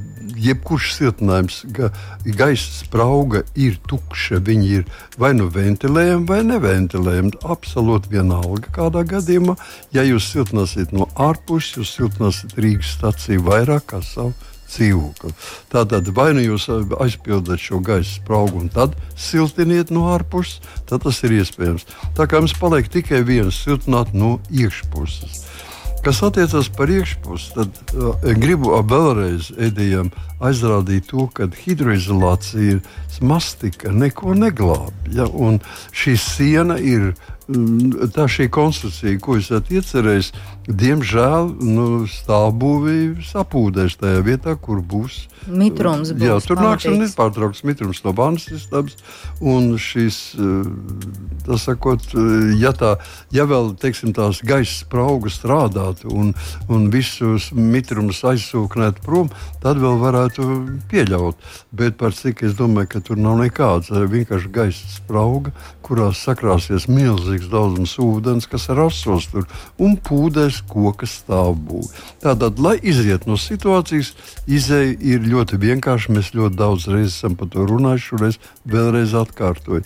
jebkurš 0.47 0.89
siltinājums, 0.95 1.59
ga, 1.75 1.91
gaisa 2.25 2.71
sprauga 2.79 3.43
ir 3.53 3.77
tukša. 3.89 4.41
Viņi 4.47 4.73
ir 4.79 4.87
vai 5.21 5.33
nu 5.37 5.49
ventilējami, 5.53 6.25
vai 6.29 6.41
neventilējami. 6.47 7.35
Absolūti 7.45 8.15
vienalga 8.15 8.73
kādā 8.73 9.05
gadījumā. 9.07 9.57
Ja 9.95 10.05
jūs 10.07 10.31
siltināsiet 10.33 10.95
no 10.95 11.09
ārpuses, 11.13 11.77
jūs 11.77 11.95
siltināsiet 11.99 12.57
Rīgas 12.57 12.97
staciju 12.97 13.45
vairāk 13.47 13.91
kā 13.93 14.01
savu 14.05 14.33
dzīvokli. 14.67 15.33
Tātad 15.71 16.09
vai 16.15 16.31
nu 16.35 16.43
jūs 16.43 16.67
aizpildat 16.99 17.61
šo 17.61 17.79
gaisa 17.83 18.17
spraugu 18.17 18.61
un 18.63 18.71
tad 18.73 18.95
siltiniet 19.15 19.93
no 19.93 20.07
ārpuses, 20.13 20.59
tad 20.89 21.05
tas 21.05 21.21
ir 21.23 21.37
iespējams. 21.39 21.87
Tā 22.17 22.27
kā 22.27 22.41
jums 22.41 22.55
paliek 22.59 22.89
tikai 22.91 23.23
viens 23.27 23.61
siltināt 23.63 24.13
no 24.17 24.37
iekšpuses. 24.51 25.45
Kas 26.05 26.21
attiecas 26.23 26.69
par 26.69 26.91
iekšpusi, 26.93 27.53
tad 27.55 27.79
uh, 27.93 28.13
gribu 28.39 28.71
vēlreiz 28.87 29.49
Edijam 29.57 30.11
aizrādīt 30.43 31.09
to, 31.11 31.25
ka 31.33 31.49
hidroizolācija 31.51 32.79
mastika 33.21 33.91
neko 33.91 34.35
neglābj. 34.37 35.11
Ja? 35.17 35.25
Un 35.27 35.59
šī 35.91 36.15
siena 36.21 36.77
ir 36.77 37.09
mm, 37.47 38.11
tā 38.15 38.27
šī 38.31 38.47
konstrukcija, 38.53 39.17
ko 39.23 39.39
esat 39.41 39.71
iecerējis, 39.73 40.31
diemžēl 40.67 41.53
nu, 41.63 41.87
stāvbūvī 42.11 43.23
sapūdēs 43.23 43.95
tajā 44.01 44.23
vietā, 44.25 44.55
kur 44.59 44.81
būs 44.83 45.23
mitrums. 45.47 46.11
Būs 46.11 46.27
jā, 46.27 46.35
tur 46.43 46.59
nāks 46.59 46.87
un 46.89 46.99
nepārtraukts 47.01 47.63
mitrums 47.67 48.03
no 48.03 48.11
vannas 48.15 48.49
istabas. 48.51 48.97
Un 49.39 49.77
šīs, 49.79 50.17
eh, 50.35 50.67
tā 51.47 51.59
sakot, 51.61 52.03
eh, 52.11 52.51
ja, 52.59 52.73
tā, 52.75 52.97
ja 53.31 53.47
vēl 53.47 53.77
teiksim, 53.79 54.13
tās 54.13 54.41
gaisa 54.43 54.83
sprauga 54.83 55.31
strādātu 55.31 56.11
un, 56.11 56.33
un 56.67 56.89
visus 56.91 57.51
mitrumus 57.55 58.23
aizsūknētu 58.27 59.05
prom, 59.05 59.31
tad 59.63 59.79
vēl 59.79 59.97
varētu 60.03 60.49
pieļaut. 60.91 61.39
Bet 61.71 61.97
par 61.97 62.11
cik 62.11 62.43
es 62.43 62.57
domāju, 62.59 62.91
ka 62.91 62.99
tur 62.99 63.17
nav 63.17 63.39
nekāds 63.39 63.87
vienkārši 63.87 64.51
gaisa 64.51 64.91
sprauga, 64.91 65.53
kurās 65.81 66.19
sakrāsies 66.25 66.89
milzīgs 66.91 67.47
daudzums 67.47 67.95
ūdens, 68.03 68.49
kas 68.49 68.67
rasos 68.75 69.29
tur 69.31 69.47
un 69.79 69.95
pūdēs 69.95 70.56
koka 70.67 71.07
stāvbūvi. 71.09 71.89
Tātad, 72.23 72.61
lai 72.63 72.77
iziet 72.81 73.27
no 73.29 73.37
situācijas, 73.39 74.13
izēja 74.47 74.97
ir 75.13 75.25
ļoti 75.27 75.59
vienkārši. 75.61 76.13
Mēs 76.17 76.33
ļoti 76.37 76.59
daudz 76.59 76.87
reizes 76.91 77.17
esam 77.19 77.37
par 77.39 77.51
to 77.53 77.65
runājuši, 77.67 78.07
šoreiz 78.11 78.39
vēlreiz 78.67 79.15
atkārtoju. 79.17 79.85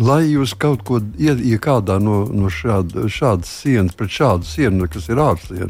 Lai 0.00 0.22
jūs 0.30 0.54
kaut 0.56 0.84
ko 0.86 1.00
iekādā 1.20 1.98
no, 2.00 2.22
no 2.32 2.48
šāda, 2.48 3.04
šādas 3.10 3.50
sienas, 3.62 3.96
pret 3.98 4.14
šādu 4.14 4.48
sienu, 4.48 4.86
kas 4.88 5.10
ir 5.10 5.20
ārsiena, 5.20 5.68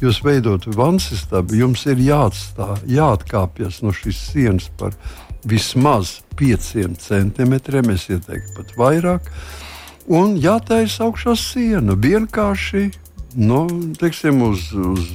jūs 0.00 0.22
veidotu 0.24 0.72
vansistabu, 0.76 1.58
jums 1.58 1.84
ir 1.90 2.00
jāatstāj, 2.00 2.86
jāatkāpjas 2.88 3.82
no 3.84 3.92
šīs 3.92 4.22
sienas 4.30 4.70
par 4.78 4.96
vismaz 5.46 6.20
5 6.36 6.96
centimetriem, 7.02 7.90
es 7.94 8.08
ieteiktu 8.10 8.56
pat 8.56 8.72
vairāk, 8.78 9.28
un 10.08 10.36
jātaisa 10.40 11.06
augšā 11.06 11.36
siena 11.38 11.98
vienkārši 11.98 12.88
nu, 13.36 13.66
teiksim, 14.00 14.40
uz, 14.48 14.70
uz 14.72 15.12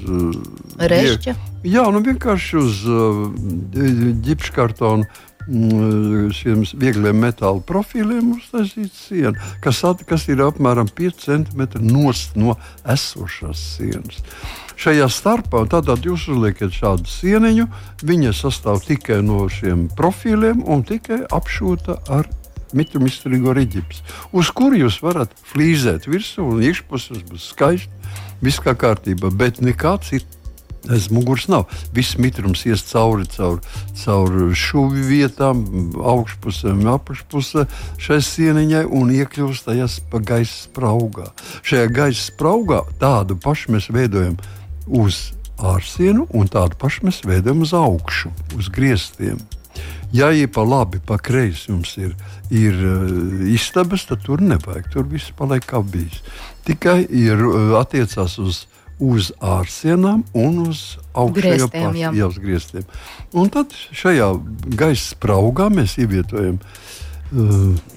režģa. 0.78 1.36
Jā, 1.66 1.84
nu, 1.94 2.02
vienkārši 2.06 2.58
uz 2.62 2.80
uh, 2.90 3.28
ģipškartona 4.26 5.06
mm, 5.48 6.32
šiem 6.36 6.64
viegliem 6.82 7.22
metāla 7.22 7.62
profiliem 7.66 8.34
uztaisīt 8.38 8.94
sienu, 8.96 9.36
kas, 9.64 9.84
at, 9.88 10.04
kas 10.08 10.28
ir 10.32 10.44
apmēram 10.46 10.90
5 10.98 11.24
cm 11.26 11.68
nost 11.86 12.38
no 12.40 12.58
esošās 12.86 13.62
sienas. 13.78 14.22
Šajā 14.82 15.06
starpā 15.14 15.66
tātad 15.70 16.06
jūs 16.06 16.26
uzliekat 16.34 16.74
šādu 16.74 17.10
sieniņu, 17.10 17.68
viņa 18.08 18.34
sastāv 18.34 18.82
tikai 18.88 19.20
no 19.26 19.44
šiem 19.52 19.86
profiliem 19.98 20.64
un 20.66 20.82
tikai 20.88 21.22
apšūta 21.30 22.00
ar 22.10 22.30
mitrumizturīgo 22.78 23.56
riģips, 23.58 24.04
uz 24.36 24.52
kuru 24.56 24.84
jūs 24.86 25.02
varat 25.04 25.34
flīzēt 25.52 26.10
virsū 26.10 26.46
un 26.54 26.62
iekšpuses 26.66 27.24
būs 27.30 27.52
skaisti, 27.54 28.14
viss 28.44 28.62
kā 28.64 28.76
kārtībā, 28.78 29.34
bet 29.34 29.64
nekāds 29.64 30.16
ir. 30.18 30.28
Aiz 30.90 31.12
muguras 31.14 31.44
nav. 31.46 31.68
Viss 31.94 32.18
mitrums 32.18 32.64
ies 32.66 32.82
cauri, 32.90 33.28
cauri, 33.30 33.62
cauri 34.02 34.48
šūvi 34.58 35.04
vietām, 35.06 35.60
augšpusē 35.94 36.74
apakšpusē 36.96 37.68
šai 38.02 38.18
sieniņai 38.26 38.82
un 38.90 39.12
iekļūst 39.14 39.68
tajās 39.68 40.00
pa 40.10 40.24
gaisa 40.26 40.64
spraugā. 40.64 41.28
Šajā 41.62 41.86
gaisa 41.94 42.26
spraugā 42.32 42.82
tādu 42.98 43.38
pašu 43.38 43.78
mēs 43.78 43.92
veidojam 43.94 44.42
uz 44.90 45.28
ārsienu, 45.62 46.26
un 46.34 46.50
tādu 46.50 46.82
pašu 46.82 47.06
mēs 47.06 47.22
veidojam 47.30 47.62
uz 47.62 47.78
augšu, 47.78 48.34
uz 48.58 48.74
griestiem. 48.74 49.38
Ja 50.14 50.32
ir 50.36 50.50
pa 50.52 50.64
labi, 50.68 51.00
pa 51.00 51.18
kreisi 51.18 51.70
jums 51.72 51.96
ir, 51.98 52.16
ir 52.52 52.76
uh, 52.76 53.46
istabas, 53.54 54.04
tad 54.10 54.26
tur 54.26 54.44
nevajag. 54.44 54.90
Tur 54.92 55.08
viss 55.08 55.32
paliek 55.38 55.64
kā 55.68 55.80
bijis. 55.84 56.20
Tikai 56.68 57.06
ir 57.08 57.40
uh, 57.48 57.78
attiecās 57.80 58.36
uz, 58.44 58.66
uz 59.00 59.32
ārsienām 59.40 60.26
un 60.36 60.60
uz 60.68 60.84
griestiem. 62.44 62.88
Un 63.32 63.54
tad 63.54 63.72
šajā 63.76 64.34
gaisa 64.76 65.14
spraugā 65.14 65.72
mēs 65.72 65.96
ievietojam 66.04 66.60
uh, 66.60 66.92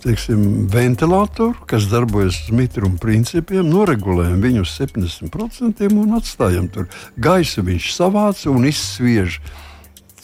teiksim, 0.04 0.46
ventilatoru, 0.70 1.66
kas 1.66 1.90
darbojas 1.90 2.38
uz 2.46 2.54
mitruma 2.54 2.98
principiem, 3.02 3.66
noregulējam 3.66 4.38
viņu 4.44 4.62
uz 4.62 4.78
70% 4.78 5.90
un 5.90 6.16
atstājam 6.20 6.70
tur. 6.70 6.86
Gaisu 7.18 7.66
viņš 7.66 7.90
savāca 7.96 8.52
un 8.54 8.68
izsviež 8.70 9.40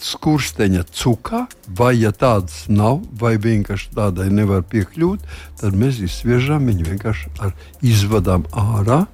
skursteņa 0.00 0.85
cukā, 0.97 1.45
vai 1.76 1.95
ja 2.00 2.12
tādas 2.16 2.64
nav, 2.73 3.02
vai 3.21 3.37
vienkārši 3.40 3.92
tādai 3.97 4.30
nevar 4.33 4.64
piekļūt, 4.71 5.25
tad 5.61 5.76
mēs 5.76 6.00
izsviežam 6.04 6.69
viņu 6.71 6.87
vienkārši 6.90 7.33
ar 7.45 7.57
izvadām 7.85 8.47
ārā. 8.50 9.04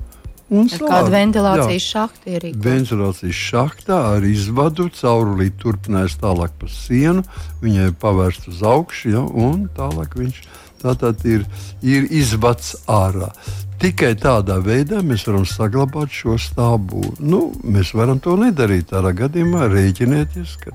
kādu 0.87 1.11
ventilācijas 1.11 1.83
Jā. 1.83 1.87
šahtu 1.90 2.35
ir. 2.37 2.45
Ventilācijas 2.62 3.38
šachtā 3.49 3.97
ar 4.12 4.26
izvadu 4.26 4.87
caurulīt 4.95 5.57
turpinājās 5.59 6.14
tālāk 6.23 6.55
pa 6.61 6.71
sienu, 6.71 7.25
viņai 7.64 7.88
pavērst 7.99 8.47
uz 8.52 8.62
augšu, 8.62 9.11
ja, 9.16 9.25
un 9.26 9.66
tālāk 9.75 10.14
viņš 10.21 10.38
tātad 10.83 11.23
ir, 11.28 11.47
ir 11.83 12.09
izvads 12.11 12.75
ārā. 12.90 13.30
Tikai 13.80 14.14
tādā 14.16 14.56
veidā 14.64 15.02
mēs 15.04 15.26
varam 15.28 15.45
saglabāt 15.49 16.14
šo 16.14 16.38
stāvbūvi. 16.40 17.18
Nu, 17.21 17.50
mēs 17.61 17.92
varam 17.97 18.21
to 18.25 18.38
nedarīt. 18.40 18.88
Tādā 18.95 19.12
gadījumā 19.16 19.68
rēķinieties, 19.68 20.54
ka 20.62 20.73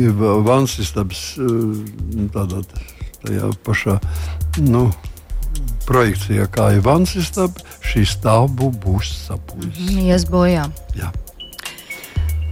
ir 0.00 0.14
vansistabs 0.46 1.34
tādā 2.34 2.62
tajā 3.24 3.50
pašā 3.66 3.98
nu, 4.64 4.86
projekcijā, 5.88 6.46
kā 6.52 6.70
ir 6.76 6.84
vansistaba, 6.84 7.60
šī 7.84 8.06
stāvbūve 8.08 8.80
būs 8.84 9.12
sapūjusi. 9.26 10.00
Ies 10.08 10.24
bojā. 10.30 10.64
Jā. 10.96 11.12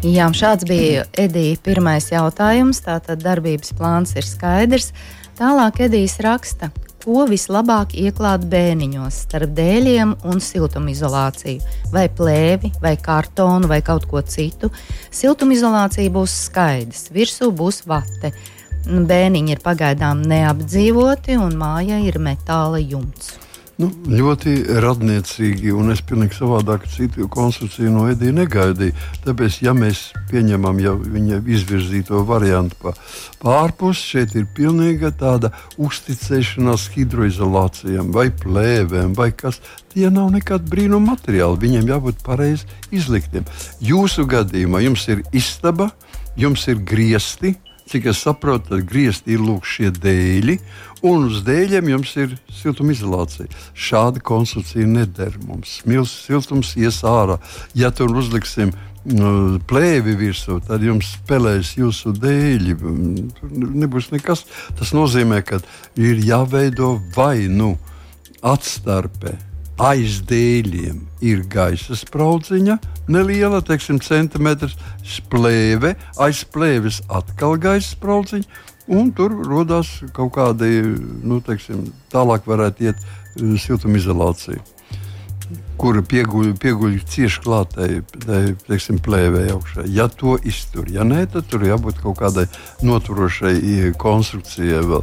Jā, 0.02 0.26
šāds 0.34 0.66
bija 0.66 1.04
Edija 1.14 1.56
pirmais 1.62 2.08
jautājums. 2.10 2.80
Tātad 2.82 3.22
darbības 3.22 3.70
plāns 3.78 4.16
ir 4.18 4.26
skaidrs. 4.26 4.90
Tālāk 5.32 5.78
Edijs 5.86 6.18
raksta, 6.20 6.68
ko 7.02 7.24
vislabāk 7.26 7.94
ieklāt 7.98 8.44
bēniņos 8.52 9.22
starp 9.24 9.54
dēļiem 9.56 10.12
un 10.28 10.42
siltumizolāciju. 10.44 11.62
Vai 11.94 12.06
plēvi, 12.12 12.72
vai 12.82 12.94
kartonu, 13.00 13.70
vai 13.70 13.80
kaut 13.86 14.04
ko 14.10 14.20
citu. 14.20 14.68
Siltumizolācija 15.08 16.12
būs 16.12 16.34
skaidrs, 16.50 17.08
virsū 17.16 17.48
būs 17.48 17.82
vate. 17.88 18.34
Bēniņi 18.82 19.56
ir 19.56 19.62
pagaidām 19.64 20.20
neapdzīvoti, 20.28 21.38
un 21.40 21.56
mājā 21.58 22.02
ir 22.04 22.20
metāla 22.20 22.82
jumts. 22.82 23.38
Nu, 23.80 23.88
ļoti 24.04 24.52
radniecīgi, 24.84 25.70
un 25.72 25.94
es 25.94 26.02
pilnīgi 26.04 26.36
savādāk 26.36 26.84
citu 26.92 27.24
konstrukciju 27.32 27.92
no 27.94 28.04
Edija 28.12 28.34
negaidīju. 28.36 28.92
Tāpēc, 29.24 29.56
ja 29.64 29.72
mēs 29.76 30.02
pieņemam 30.28 30.80
jau 30.82 30.92
viņa 31.00 31.40
izvirzīto 31.56 32.20
variantu 32.28 32.76
pa, 32.82 32.92
pa 33.40 33.56
ārpus, 33.62 34.02
šeit 34.12 34.36
ir 34.36 34.44
pilnīga 34.56 35.14
tāda 35.16 35.54
uzticēšanās 35.80 36.90
hidroizolācijām 36.98 38.12
vai 38.12 38.28
plēvēm 38.44 39.16
vai 39.16 39.30
kas. 39.32 39.62
Tie 39.92 40.08
nav 40.12 40.30
nekādi 40.36 40.68
brīnuma 40.68 41.14
materiāli, 41.14 41.62
viņiem 41.64 41.88
jābūt 41.94 42.22
pareizi 42.26 42.68
izliktiem. 42.92 43.48
Jūsu 43.80 44.28
gadījumā 44.28 44.84
jums 44.84 45.08
ir 45.08 45.24
istaba, 45.32 45.90
jums 46.36 46.68
ir 46.68 46.84
griesti, 46.84 47.56
Cik 47.90 48.06
es 48.12 48.22
saprotu, 48.22 48.70
tad 48.70 48.86
griezti 48.88 49.34
ir 49.34 49.42
lūk 49.42 49.66
šie 49.68 49.90
dēļi, 49.94 50.56
un 51.08 51.26
uz 51.28 51.42
dēļiem 51.46 51.90
jums 51.90 52.14
ir 52.20 52.36
siltumizolācija. 52.60 53.50
Šāda 53.74 54.22
konstrukcija 54.24 54.86
neder 54.86 55.36
mums. 55.46 55.80
Smils 55.82 56.14
siltums 56.26 56.72
ies 56.78 57.02
ārā. 57.06 57.40
Ja 57.78 57.90
tur 57.90 58.14
uzliksim 58.16 58.72
nu, 59.04 59.60
plēvi 59.68 60.16
virsū, 60.18 60.60
tad 60.66 60.84
jums 60.86 61.14
spēlēs 61.18 61.74
jūsu 61.80 62.14
dēļi. 62.22 62.76
Tur 63.38 63.54
nebūs 63.84 64.12
nekas. 64.14 64.46
Tas 64.78 64.94
nozīmē, 64.96 65.42
ka 65.46 65.60
ir 65.98 66.22
jāveido 66.22 66.94
vai 67.16 67.48
nu 67.50 67.74
atstarpe 68.42 69.36
aiz 69.82 70.20
dēļiem 70.28 71.00
ir 71.26 71.42
gaisa 71.50 71.96
spraudziņa, 71.98 72.78
neliela, 73.10 73.62
teiksim, 73.66 73.98
centimetrs, 74.02 74.76
plēve, 75.32 75.96
aiz 76.22 76.44
plēves 76.54 77.00
atkal 77.10 77.58
gaisa 77.62 77.96
spraudziņa, 77.96 78.62
un 78.94 79.10
tur 79.16 79.34
rodas 79.46 79.98
kaut 80.14 80.34
kāda, 80.36 80.68
nu, 81.26 81.40
teiksim, 81.44 81.88
tālāk 82.14 82.46
varētu 82.46 82.88
iet 82.90 83.02
uh, 83.02 83.18
siltumizolācija. 83.36 84.60
Kura 85.82 85.98
pieguļ, 86.06 86.52
pieguļ 86.62 86.92
cieši 87.10 87.40
klātai 87.42 87.88
teiksim, 88.68 89.00
plēvē 89.02 89.48
augšā. 89.50 89.82
Ja 89.90 90.06
to 90.06 90.36
iztur, 90.46 90.86
ja 90.86 91.02
nē, 91.02 91.24
tad 91.32 91.48
tur 91.50 91.64
jābūt 91.66 91.98
kaut 92.04 92.20
kādai 92.20 92.44
noturošai 92.86 93.90
konstrukcijai 93.98 94.84
vēl. 94.86 95.02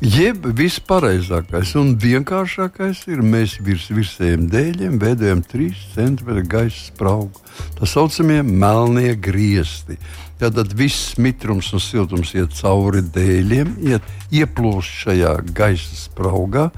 Jeb 0.00 0.46
vispareizākais 0.56 1.74
un 1.76 1.94
vienkāršākais 2.00 3.02
ir 3.12 3.20
mēs 3.20 3.58
virs 3.64 3.90
virsējiem 3.92 4.46
dēļiem 4.52 5.00
veidojam 5.00 5.42
3 5.44 5.82
cm 5.92 6.38
gaisa 6.48 6.86
spraugu. 6.86 7.40
Tā 7.76 7.88
saucamie 7.88 8.42
melnie 8.44 9.12
griesti. 9.16 9.96
Tad 10.40 10.72
viss 10.72 11.18
mitrums 11.20 11.68
un 11.76 11.84
siltums 11.84 12.32
iet 12.32 12.56
cauri 12.56 13.02
dēļiem, 13.12 13.74
iet, 13.92 14.06
ieplūst 14.32 15.02
šajā 15.02 15.34
gaisa 15.52 15.98
spraugā, 16.00 16.70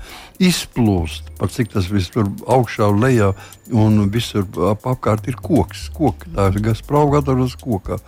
izplūst. 0.42 1.32
Pat 1.38 1.54
cik 1.54 1.72
tas 1.74 1.88
viss 1.92 2.12
tur 2.12 2.28
augšā 2.50 2.88
un 2.92 3.02
lejā, 3.02 3.32
un 3.72 4.02
visur 4.12 4.46
ap, 4.70 4.86
apkārt 4.94 5.28
ir 5.30 5.38
koks. 5.38 5.88
Koki, 5.94 6.32
tā 6.34 6.50
ir 6.52 6.74
atrodas 7.18 7.56
kokā. 7.60 7.98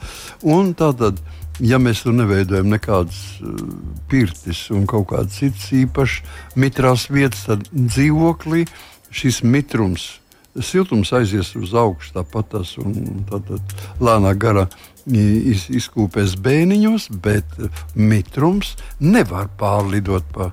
Un 0.42 0.74
tātad 0.78 1.20
ja 1.62 1.78
mēs 1.78 2.02
tur 2.04 2.16
neveidojam 2.16 2.70
nekādas 2.72 3.20
uh, 3.42 3.54
pirtis 4.10 4.66
un 4.74 4.88
kaut 4.90 5.08
kādas 5.12 5.38
citas 5.38 5.70
īpašas 5.74 6.56
mitrās 6.58 7.08
vietas, 7.10 7.44
tad 7.46 7.68
dzīvoklī 7.70 8.64
šis 9.14 9.42
mitrums, 9.46 10.08
siltums 10.58 11.12
aizies 11.14 11.52
uz 11.58 11.74
augšu 11.74 12.16
tāpat 12.16 12.50
tas 12.56 12.74
tātad 13.30 13.78
lēnā 14.02 14.34
garā 14.38 14.66
iz, 15.06 15.68
izkūpēs 15.70 16.36
bēniņos, 16.42 17.08
bet 17.22 17.58
mitrums 17.94 18.74
nevar 19.00 19.50
pārlidot 19.60 20.26
pa, 20.34 20.50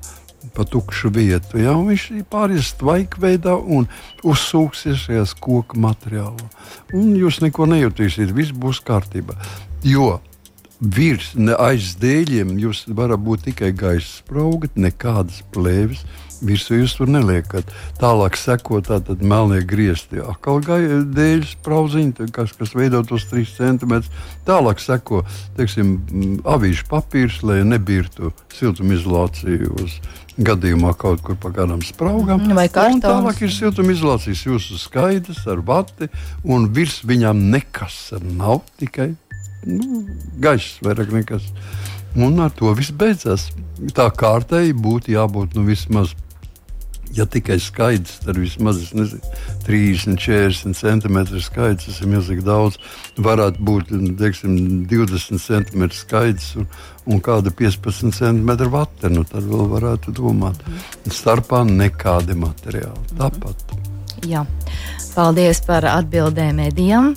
pa 0.55 0.65
tukšu 0.67 1.11
vietu. 1.15 1.59
Ja? 1.61 1.75
Un 1.77 1.91
Viņš 1.91 2.07
pāries 2.31 2.73
tvaikveidā 2.79 3.55
un 3.57 3.87
uzsūksies 4.23 5.07
šajās 5.07 5.35
koku 5.39 5.79
materiālā. 5.81 6.49
Un 6.95 7.15
jūs 7.19 7.41
neko 7.43 7.67
nejutīsiet, 7.71 8.33
viss 8.35 8.55
būs 8.55 8.83
kārtībā. 8.87 9.37
Jo 9.83 10.19
virs, 10.81 11.31
ne 11.37 11.53
aiz 11.61 11.93
dēļiem 12.01 12.57
jūs 12.59 12.85
varat 12.89 13.21
būt 13.21 13.45
tikai 13.51 13.71
gaisa 13.77 14.17
sprauga, 14.21 14.69
nekādas 14.75 15.43
plēves. 15.53 16.03
Virsū 16.41 16.79
jūs 16.79 16.95
tur 16.97 17.05
neliekat. 17.13 17.67
Tālāk 18.01 18.33
seko 18.33 18.79
tātad 18.81 19.19
melnie 19.21 19.59
griezti, 19.61 20.17
atkal 20.25 20.57
dēļ 20.65 21.43
spraudziņi, 21.51 22.31
kas, 22.33 22.55
kas 22.57 22.73
veido 22.73 23.03
tos 23.05 23.27
3 23.29 23.45
cm. 23.59 23.99
Tālāk 24.47 24.81
seko, 24.81 25.21
teiksim, 25.59 25.99
avīžu 26.49 26.87
papīrs, 26.89 27.43
lai 27.45 27.59
nebirtu 27.61 28.33
siltumizolāciju 28.57 29.75
uz 29.85 29.99
gadījumā 30.41 30.95
kaut 30.97 31.21
kur 31.21 31.37
pa 31.37 31.51
kādam 31.53 31.83
spraugam. 31.85 32.41
Vai 32.57 32.65
Un 32.65 32.73
kartons. 32.73 33.03
tālāk 33.05 33.45
ir 33.45 33.53
siltumizolācijas 33.53 34.45
jūsu 34.47 34.81
skaidrs 34.81 35.45
ar 35.45 35.61
vati, 35.61 36.09
un 36.41 36.71
virs 36.73 37.03
viņām 37.05 37.51
nekas 37.53 38.15
nav, 38.25 38.63
tikai 38.81 39.11
nu, 39.67 40.06
gaiss, 40.41 40.80
vairāk 40.86 41.13
nekas. 41.15 41.45
Un 42.15 42.41
ar 42.43 42.52
to 42.56 42.74
viss 42.76 42.91
beidzās. 42.91 43.50
Tā 43.95 44.10
kārtēji 44.12 44.76
būtu 44.78 45.15
jābūt 45.15 45.56
nu, 45.56 45.63
vismaz. 45.67 46.15
Ja 47.12 47.26
tikai 47.28 47.58
skaidrs, 47.60 48.21
tad 48.24 48.38
vismaz 48.39 48.78
nezinu, 48.95 49.19
30, 49.65 50.15
40 50.15 50.78
centimetri 50.80 51.41
skaidrs, 51.43 51.89
tas 51.89 51.97
ir 52.00 52.08
milzīgi 52.08 52.45
daudz. 52.47 52.78
Varētu 53.19 53.65
būt 53.67 53.91
teiksim, 54.19 54.54
20 54.88 55.43
centimetri 55.43 56.00
skaidrs 56.00 56.54
un, 56.62 56.69
un 57.12 57.19
kāda 57.19 57.52
15 57.52 58.15
centimetri 58.15 58.71
vate. 58.71 59.12
Nu, 59.12 59.26
tad 59.28 59.43
vēl 59.43 59.67
varētu 59.74 60.15
domāt. 60.15 60.63
Starpā 61.12 61.65
nekādi 61.67 62.39
materiāli. 62.39 63.12
Tāpat. 63.19 63.76
Jā. 64.28 64.45
Paldies 65.12 65.60
par 65.67 65.88
atbildēm 65.91 66.63
Edijam. 66.63 67.12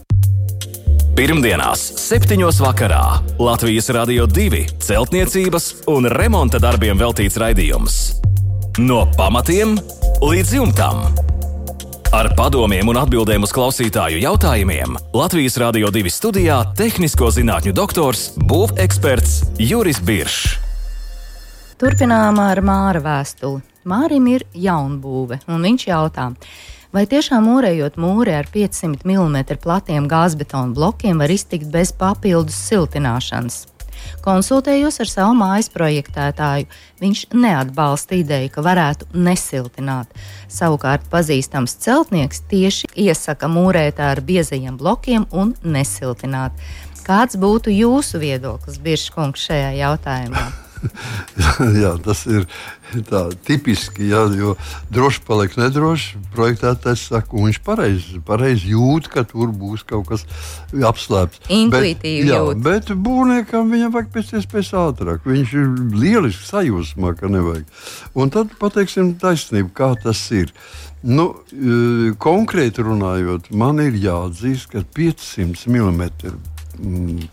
Pirmdienās, 1.14 1.79
7. 1.94 2.42
vakarā 2.59 3.20
Latvijas 3.38 3.87
Rādio 3.94 4.24
2 4.27 4.64
celtniecības 4.83 5.68
un 5.92 6.09
remonta 6.11 6.59
darbiem 6.59 6.98
veltīts 6.98 7.38
raidījums. 7.38 7.98
No 8.83 9.05
pamatiem 9.14 9.77
līdz 10.18 10.57
jumtam. 10.57 11.05
Ar 12.11 12.33
padomiem 12.35 12.90
un 12.90 12.98
atbildēm 12.98 13.46
uz 13.46 13.55
klausītāju 13.55 14.18
jautājumiem 14.24 14.98
Latvijas 15.14 15.61
Rādio 15.62 15.92
2 15.94 16.11
studijā- 16.11 16.59
tehnisko 16.83 17.31
zinātņu 17.31 17.77
doktors, 17.79 18.33
būveksperts 18.35 19.55
Juris 19.62 20.03
Biršs. 20.03 20.59
Turpinām 21.79 22.42
ar 22.42 22.59
Māra 22.59 22.98
vēstuli. 22.98 23.62
Mārim 23.87 24.27
ir 24.35 24.42
jaunbūve, 24.53 25.44
un 25.46 25.62
viņš 25.62 25.87
jautā, 25.87 26.35
Vai 26.95 27.09
tiešām 27.11 27.49
mūrējot 27.49 27.97
mūri 27.99 28.37
ar 28.39 28.47
500 28.55 29.03
mm 29.03 29.57
platiem 29.59 30.05
gāzbetona 30.07 30.71
blokiem 30.77 31.19
var 31.19 31.33
iztikt 31.35 31.67
bez 31.73 31.91
papildus 31.91 32.55
siltināšanas? 32.69 33.65
Konsultējos 34.23 35.01
ar 35.03 35.11
savu 35.11 35.35
mājas 35.41 35.73
projektētāju. 35.75 36.69
Viņš 37.03 37.25
neatbalsta 37.35 38.21
ideju, 38.21 38.53
ka 38.55 38.63
varētu 38.63 39.11
nesiltināt. 39.27 40.15
Savukārt 40.47 41.09
pazīstams 41.11 41.75
celtnieks 41.83 42.45
tieši 42.53 42.93
iesaka 43.09 43.51
mūrēt 43.51 43.99
ar 43.99 44.23
biezajiem 44.23 44.79
blokiem 44.79 45.27
un 45.35 45.57
nesiltināt. 45.67 46.55
Kāds 47.03 47.35
būtu 47.35 47.75
jūsu 47.75 48.23
viedoklis, 48.23 48.79
Biržkungs, 48.79 49.49
šajā 49.51 49.75
jautājumā? 49.83 50.51
jā, 51.83 51.93
tas 52.05 52.25
ir 52.31 52.47
tā 53.09 53.25
tipiski, 53.47 54.07
jā, 54.11 54.25
jo 54.37 54.55
droši 54.95 55.23
paliek 55.27 55.57
nedroši. 55.59 56.21
Projektētājs 56.35 57.09
saka, 57.11 57.35
un 57.35 57.49
viņš 57.49 57.61
pareizi 57.67 58.21
pareiz 58.27 58.65
jūt, 58.69 59.09
ka 59.13 59.25
tur 59.29 59.51
būs 59.55 59.85
kaut 59.89 60.09
kas 60.13 60.25
apslēpts. 60.75 61.43
Intuitīvi 61.49 62.23
bet, 62.23 62.31
jā, 62.31 62.41
jūt. 62.41 62.63
bet 62.65 62.95
būvniekam 63.07 63.73
viņam 63.75 63.95
vajag 63.97 64.15
pēc 64.15 64.33
iespējas 64.41 64.73
ātrāk. 64.85 65.29
Viņš 65.29 65.55
ir 65.59 65.77
lieliski 65.97 66.49
sajūsmā, 66.51 67.15
ka 67.19 67.31
nevajag. 67.33 67.69
Un 68.15 68.35
tad 68.35 68.55
pateiksim 68.61 69.15
taisnību, 69.21 69.73
kā 69.75 69.95
tas 70.03 70.23
ir. 70.35 70.53
Nu, 71.05 71.35
e, 71.53 72.15
konkrēti 72.17 72.85
runājot, 72.85 73.51
man 73.53 73.83
ir 73.85 73.99
jāatzīst, 74.01 74.71
ka 74.73 74.81
500 74.97 75.69
mm 75.69 76.05
mm, 76.07 76.54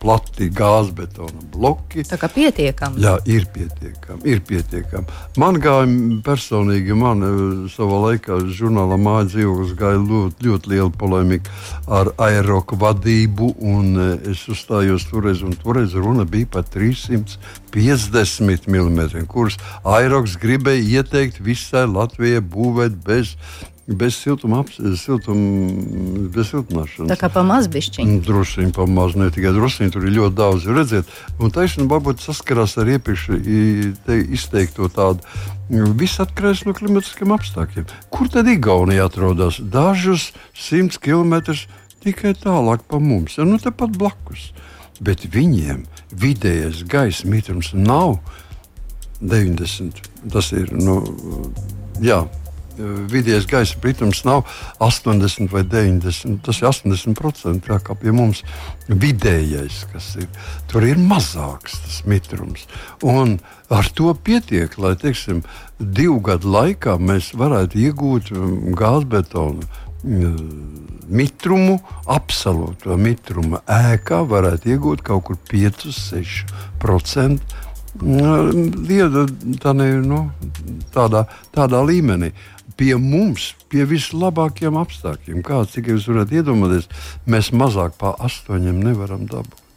plati 0.01 0.49
gāzbetona 0.53 1.41
bloki. 1.53 2.03
Tā 2.07 2.17
kā 2.21 2.29
pietiekami. 2.31 3.01
Jā, 3.03 3.15
ir 3.25 3.47
pietiekami. 3.53 4.21
Ir 4.29 4.41
pietiekami. 4.47 5.05
Man 5.41 5.59
gāja 5.61 5.87
personīgi, 6.25 6.95
man 6.97 7.25
eh, 7.25 7.39
savā 7.73 8.01
laikā 8.07 8.39
žurnālā 8.51 8.97
māja 9.01 9.29
dzīvoklis 9.31 9.73
gāja 9.79 10.01
ļoti, 10.01 10.47
ļoti 10.47 10.73
liela 10.73 10.91
polemika 10.93 11.51
ar 11.91 12.11
aeroku 12.21 12.77
vadību, 12.81 13.53
un 13.71 13.91
eh, 13.95 14.31
es 14.33 14.45
uzstājos 14.51 15.07
toreiz, 15.09 15.43
un 15.45 15.57
toreiz 15.57 15.95
runa 15.97 16.25
bija 16.29 16.49
par 16.57 16.67
350 16.71 18.69
mm, 18.69 19.25
kurus 19.31 19.57
aeroks 19.87 20.37
gribēja 20.41 21.01
ieteikt 21.01 21.41
visai 21.43 21.87
Latvijai 21.89 22.41
būvēt 22.43 22.97
bez 23.05 23.35
bez 23.87 24.15
siltuma, 24.15 24.61
siltuma, 24.69 25.71
bez 26.33 26.51
siltināšanas. 26.51 27.09
Tā 27.09 27.17
kā 27.19 27.29
pamazs 27.33 27.69
bišķiņi. 27.71 28.19
Droši 28.25 28.61
vien 28.61 28.73
pamazs, 28.75 29.17
ne 29.19 29.29
tikai 29.33 29.53
droši 29.55 29.83
vien, 29.83 29.93
tur 29.93 30.05
ir 30.05 30.15
ļoti 30.15 30.37
daudz. 30.37 30.67
Redziet, 30.69 31.13
un 31.41 31.53
taisnība 31.53 31.97
varbūt 31.97 32.23
saskarās 32.23 32.77
ar 32.81 32.91
iepriekš 32.93 33.27
izteikto 34.37 34.89
tādu. 34.93 35.25
Viss 35.97 36.21
atkarīgs 36.21 36.65
no 36.67 36.75
klimatiskiem 36.77 37.33
apstākļiem. 37.35 37.87
Kur 38.13 38.29
tad 38.31 38.49
Igaunija 38.51 39.07
atrodas? 39.09 39.61
Dažus 39.61 40.29
simtus 40.57 41.01
kilometrus 41.01 41.65
tikai 42.03 42.35
tālāk 42.37 42.85
pa 42.89 42.99
mums, 43.01 43.37
ja, 43.37 43.47
nu 43.47 43.59
tepat 43.61 43.95
blakus. 43.97 44.51
Bet 45.01 45.25
viņiem 45.33 45.87
vidējais 46.13 46.83
gaisa 46.89 47.29
mitrums 47.29 47.71
nav 47.73 48.19
90. 49.21 50.05
Tas 50.33 50.51
ir, 50.53 50.69
nu, 50.75 50.99
jā, 52.03 52.23
vidējais 52.77 53.47
gaisa 53.49 53.79
kritums 53.81 54.23
nav 54.27 54.45
80 54.79 55.51
vai 55.51 55.63
90. 55.67 56.39
Tas 56.45 56.61
ir 56.61 56.69
80% 56.69 57.67
tā 57.67 57.79
kā 57.83 57.95
pie 57.99 58.13
mums 58.15 58.43
vidējais, 58.87 59.83
kas 59.93 60.13
ir. 60.21 60.27
Tur 60.71 60.87
ir 60.87 60.99
mazāks 61.01 61.79
tas 61.83 62.01
mitrums. 62.09 62.67
Un 63.03 63.39
ar 63.71 63.87
to 63.95 64.13
pietiek, 64.15 64.77
lai 64.81 64.95
teiksim, 64.99 65.43
divu 65.79 66.19
gadu 66.23 66.51
laikā 66.53 66.97
mēs 67.01 67.33
varētu 67.37 67.79
iegūt 67.85 68.33
gāzbetonu 68.77 69.67
mitrumu, 71.11 71.79
absolūto 72.09 72.97
mitrumu 72.97 73.59
ēkā 73.69 74.21
varētu 74.27 74.69
iegūt 74.73 75.03
kaut 75.05 75.23
kur 75.27 75.37
5-6%. 75.51 77.39
Lieta 78.01 79.25
tā 79.59 79.73
ne, 79.75 79.87
nu, 80.07 80.21
tādā, 80.95 81.25
tādā 81.51 81.81
līmenī 81.83 82.31
pie 82.77 82.93
mums, 82.99 83.51
pie 83.71 83.87
vislabākajiem 83.89 84.77
apstākļiem. 84.81 85.41
Kāds 85.47 85.75
tikai 85.75 85.95
jūs 85.95 86.07
varat 86.11 86.31
iedomāties, 86.35 86.87
mēs 87.25 87.51
mazāk 87.55 87.97
par 88.01 88.19
astoņiem 88.23 88.81
nevaram 88.83 89.27
dabūt. 89.29 89.67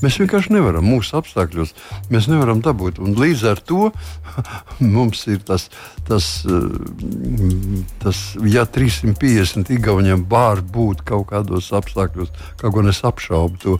Mēs 0.00 0.16
vienkārši 0.16 0.54
nevaram 0.54 0.86
mūsu 0.88 1.18
apstākļos, 1.18 1.74
mēs 2.12 2.28
nevaram 2.30 2.62
dabūt. 2.64 3.00
Un 3.04 3.18
līdz 3.20 3.42
ar 3.50 3.60
to 3.68 3.90
mums 4.94 5.26
ir 5.28 5.42
tas, 5.44 5.66
tas, 6.08 6.28
eh, 6.48 7.82
tas 8.00 8.22
ja 8.48 8.64
350 8.64 9.74
igauniem 9.76 10.24
var 10.30 10.64
būt 10.64 11.04
kaut 11.08 11.28
kādos 11.34 11.68
apstākļos, 11.76 12.32
kaut 12.62 12.76
ko 12.76 12.86
es 12.88 13.02
apšaubu, 13.04 13.60
to 13.60 13.76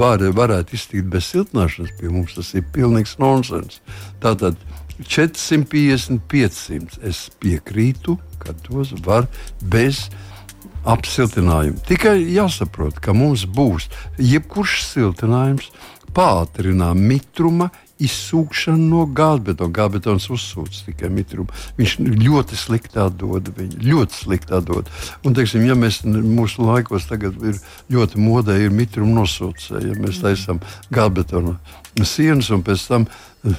var, 0.00 0.24
varētu 0.34 0.74
iztikt 0.74 1.10
bez 1.12 1.30
siltināšanas 1.30 1.94
pie 2.00 2.10
mums, 2.10 2.34
tas 2.38 2.50
ir 2.58 2.66
pilnīgs 2.74 3.14
nonsens. 3.22 3.78
Tātad 4.24 4.58
450, 5.06 6.20
500. 6.30 7.00
Es 7.06 7.28
piekrītu, 7.42 8.18
ka 8.42 8.54
tos 8.66 8.92
var 9.04 9.28
bez 9.60 10.08
apsiltinājuma. 10.88 11.80
Tikai 11.88 12.18
jāsaprot, 12.32 13.00
ka 13.02 13.14
mums 13.16 13.44
būs 13.44 13.90
jebkurš 14.20 14.80
siltinājums, 14.86 15.70
pātrinā 16.16 16.92
mitruma 16.96 17.70
izsūkšana 18.06 18.80
no 18.80 19.06
gāzbetona. 19.06 19.72
Gāzbetons 19.76 20.28
uzsūc 20.32 20.82
tikai 20.88 21.10
mitrumu. 21.12 21.50
Viņš 21.78 21.96
ļoti 22.00 22.58
slikti 22.58 23.00
atdod 23.02 23.52
viņu. 23.56 23.80
Ļoti 23.86 24.20
slikti 24.22 24.56
atdod. 24.58 24.90
Un, 25.24 25.36
teiksim, 25.36 25.64
ja 25.68 25.76
mēs 25.78 26.02
mūsu 26.06 26.64
laikos 26.66 27.08
tagad 27.10 27.36
ir 27.44 27.60
ļoti 27.92 28.20
modē, 28.22 28.58
ir 28.60 28.74
mitruma 28.74 29.20
nosūcēji, 29.22 29.92
ja 29.92 30.00
mēs 30.00 30.22
taisām 30.24 30.62
gāzbetona 30.94 31.58
sienas 32.06 32.50
un 32.54 32.62
pēc 32.64 32.84
tam 32.88 33.06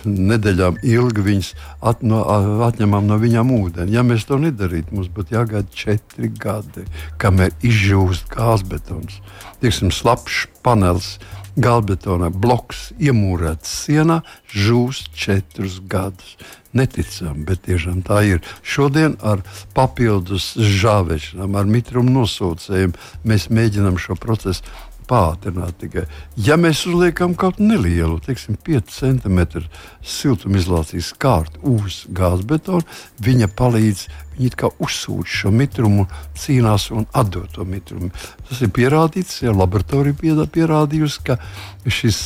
nedēļām 0.05 0.77
ilgi 0.85 1.23
viņas 1.25 1.51
at, 1.89 2.03
no, 2.05 2.21
atņemam 2.67 3.07
no 3.09 3.17
viņām 3.21 3.51
ūdeni. 3.55 3.95
Ja 3.95 4.05
mēs 4.05 4.27
to 4.29 4.37
nedarītu, 4.41 4.93
mums 4.95 5.09
būtu 5.13 5.35
jāgaida 5.35 5.67
četri 5.73 6.29
gadi, 6.29 6.85
kamēr 7.21 7.53
izžūst 7.65 8.29
gāzbetons. 8.31 9.19
Tieksim, 9.61 9.93
slapjš 9.93 10.45
panelis. 10.65 11.15
Galbetona 11.59 12.29
bloks 12.31 12.91
iemūrēts 12.99 13.71
sienā, 13.85 14.21
žūst 14.51 15.11
četrus 15.17 15.79
gadus. 15.91 16.37
Neticami, 16.71 17.43
bet 17.43 17.65
tiešām 17.67 17.99
tā 18.07 18.21
ir. 18.23 18.39
Šodien 18.63 19.17
ar 19.19 19.41
papildus 19.75 20.53
žāvēšanām, 20.55 21.57
ar 21.59 21.67
mitrumu 21.67 22.13
nosūcējiem 22.21 22.95
mēs 23.27 23.49
mēģinām 23.51 23.99
šo 23.99 24.15
procesu 24.15 24.63
pātrināt 25.11 25.75
tikai. 25.81 26.05
Ja 26.39 26.55
mēs 26.59 26.85
uzliekam 26.87 27.35
kaut 27.35 27.57
kādu 27.57 27.67
nelielu, 27.67 28.19
teiksim, 28.23 28.55
5 28.63 28.93
cm 28.95 29.65
siltumizolācijas 30.07 31.11
kārtu 31.19 31.75
uz 31.75 32.05
gāzbetona, 32.15 32.85
viņa 33.23 33.51
palīdz. 33.57 34.07
Viņi 34.37 34.55
kā 34.57 34.71
uzsūc 34.81 35.27
šo 35.27 35.51
mitrumu, 35.53 36.07
cīnās 36.39 36.87
un 36.95 37.05
atdod 37.17 37.51
to 37.53 37.65
mitrumu. 37.67 38.09
Tas 38.47 38.63
ir 38.63 38.71
pierādīts, 38.73 39.41
jau 39.43 39.53
laboratorija 39.53 40.15
pierādījusi, 40.55 41.23
ka 41.27 41.37
šis 41.85 42.21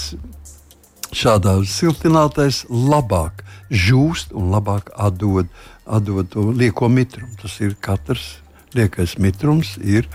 šādā 1.16 1.58
siltinātais 1.68 2.64
labāk 2.70 3.44
žūst 3.74 4.36
un 4.38 4.54
labāk 4.54 4.94
atdod, 4.94 5.50
atdod 5.86 6.30
to 6.32 6.50
lieko 6.54 6.90
mitrumu. 6.94 7.34
Tas 7.42 7.58
ir 7.66 7.74
katrs 7.82 8.36
liekais 8.76 9.18
mitrums 9.22 9.76
ir 9.82 10.08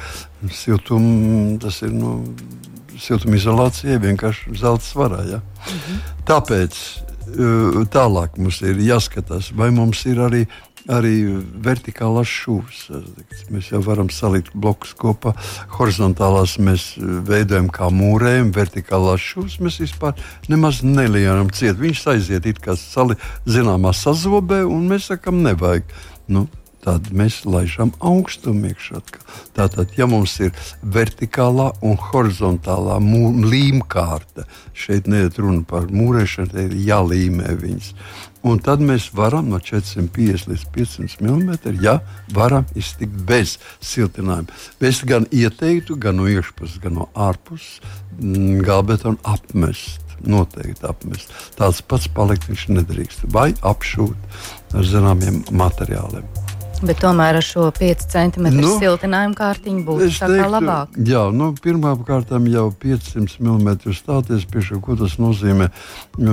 siltum, 0.53 1.59
tas 1.62 1.83
ir 1.87 1.92
nu, 1.94 2.18
siltumizolācija 3.01 4.01
vienkārši 4.03 4.57
zelta 4.61 4.87
svarā. 4.87 5.23
Ja? 5.29 5.42
Mhm. 5.66 6.01
Tāpēc 6.29 6.81
uh, 6.81 7.81
tālāk 7.92 8.40
mums 8.40 8.61
ir 8.66 8.83
jāskatās, 8.85 9.53
vai 9.57 9.70
mums 9.75 10.05
ir 10.11 10.20
arī 10.27 10.44
arī 10.88 11.14
vertikālās 11.64 12.31
šūnas. 12.31 12.81
Mēs 13.53 13.70
jau 13.73 13.81
varam 13.85 14.11
salikt 14.12 14.55
blokus 14.55 14.94
kopā. 14.99 15.35
Horizontālās 15.77 16.57
mēs 16.62 16.92
veidojam 16.99 17.68
kā 17.73 17.90
mūrējam, 17.92 18.53
vertikālās 18.57 19.25
šūnas 19.33 19.59
mēs 19.64 19.81
vispār 19.85 20.16
nemaz 20.49 20.83
nelienam 20.87 21.51
ciet. 21.55 21.79
Viņš 21.81 22.07
aiziet 22.14 22.49
it 22.49 22.62
kā 22.64 22.77
sali, 22.79 23.18
zināmā 23.46 23.92
sazobē, 23.96 24.62
un 24.68 24.88
mēs 24.90 25.11
sakam, 25.12 25.42
nevajag. 25.44 25.90
Nu, 26.31 26.46
tad 26.84 27.10
mēs 27.16 27.42
laižam 27.44 27.92
augstumu 28.00 28.70
iekšā. 28.70 29.02
Tātad, 29.56 29.92
ja 29.98 30.08
mums 30.10 30.38
ir 30.40 30.54
vertikālā 30.80 31.70
un 31.84 31.98
horizontālā 32.10 32.98
līmkārta, 33.00 34.46
šeit 34.72 35.10
neiet 35.10 35.38
runa 35.40 35.64
par 35.68 35.90
mūrēšanu, 35.92 36.52
te 36.54 36.66
ir 36.68 36.76
jālīmē 36.88 37.54
viņas. 37.60 37.94
Un 38.46 38.60
tad 38.64 38.80
mēs 38.80 39.10
varam 39.12 39.50
no 39.52 39.58
450 39.60 40.48
līdz 40.48 40.62
500 40.72 41.20
mm, 41.20 41.80
ja 41.84 41.98
varam 42.32 42.64
iztikt 42.78 43.18
bez 43.28 43.58
siltinājuma. 43.84 44.48
Es 44.80 45.02
gan 45.04 45.28
ieteiktu, 45.28 45.98
gan 46.00 46.16
no 46.16 46.28
iekšpuses, 46.30 46.80
gan 46.80 46.96
no 47.02 47.10
ārpuses 47.12 47.82
mm, 48.16 48.62
galbetonu 48.64 49.20
apmest. 49.28 50.06
Noteikti 50.20 50.84
apmest. 50.84 51.32
Tāds 51.56 51.80
pats 51.80 52.08
palikt 52.12 52.44
viņš 52.48 52.66
nedrīkst. 52.76 53.24
Vai 53.32 53.54
apšūt 53.64 54.76
ar 54.76 54.88
zināmiem 54.88 55.40
materiāliem. 55.48 56.28
Bet 56.80 57.00
tomēr 57.02 57.36
ar 57.36 57.44
šo 57.44 57.66
5 57.76 58.06
cm 58.08 58.46
nu, 58.56 58.70
siltinājumu 58.80 59.36
kārtiņu 59.36 59.82
būtu 59.84 60.06
teiktu, 60.16 60.46
labāk. 60.54 60.94
Jā, 61.04 61.26
nu, 61.36 61.50
pirmkārt 61.60 62.32
jau 62.32 62.66
500 62.84 63.36
mm 63.36 63.92
stāties 63.96 64.46
pie 64.48 64.64
šī, 64.64 64.80
ko 64.84 64.96
tas 64.96 65.18
nozīmē 65.20 65.68
uh, 65.68 66.30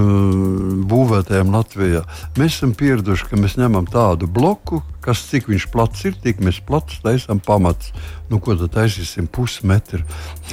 būvētājiem 0.87 1.51
Latvijā. 1.51 2.05
Mēs 2.39 2.61
esam 2.61 2.71
pieraduši, 2.79 3.27
ka 3.27 3.41
mēs 3.41 3.57
ņemam 3.59 3.89
tādu 3.91 4.31
bloku, 4.31 4.79
kas 5.07 5.23
cik 5.29 5.47
viņš 5.47 5.65
plats 5.71 6.03
ir, 6.09 6.15
tik 6.19 6.41
mēs 6.43 6.59
plats 6.67 6.99
taisām 7.03 7.39
pamats. 7.43 7.93
Nu, 8.27 8.41
ko 8.43 8.57
tad 8.59 8.73
taisīsim 8.75 9.29
pusmetru 9.31 10.03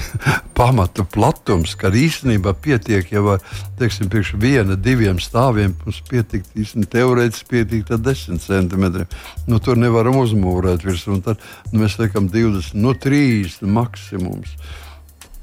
pamatu 0.58 1.02
platums, 1.10 1.74
kad 1.78 1.96
īstenībā 1.98 2.52
pietiek 2.62 3.10
jau 3.10 3.24
ar, 3.34 3.42
teiksim, 3.80 4.12
viena, 4.38 4.78
diviem 4.78 5.18
stāviem, 5.22 5.74
mums 5.82 5.98
pietiek, 6.06 6.46
īstenībā 6.54 6.92
teorētiski 6.94 7.50
pietiek 7.50 7.84
tad 7.90 8.06
10 8.06 8.38
centimetriem. 8.46 9.10
Nu, 9.50 9.58
tur 9.58 9.80
nevaram 9.80 10.20
uzmūrēt 10.22 10.86
virsmu, 10.86 11.18
tad 11.26 11.42
nu, 11.72 11.82
mēs 11.82 11.98
liekam 11.98 12.30
20, 12.30 12.78
no 12.78 12.94
30 12.94 13.66
maksimums. 13.66 14.54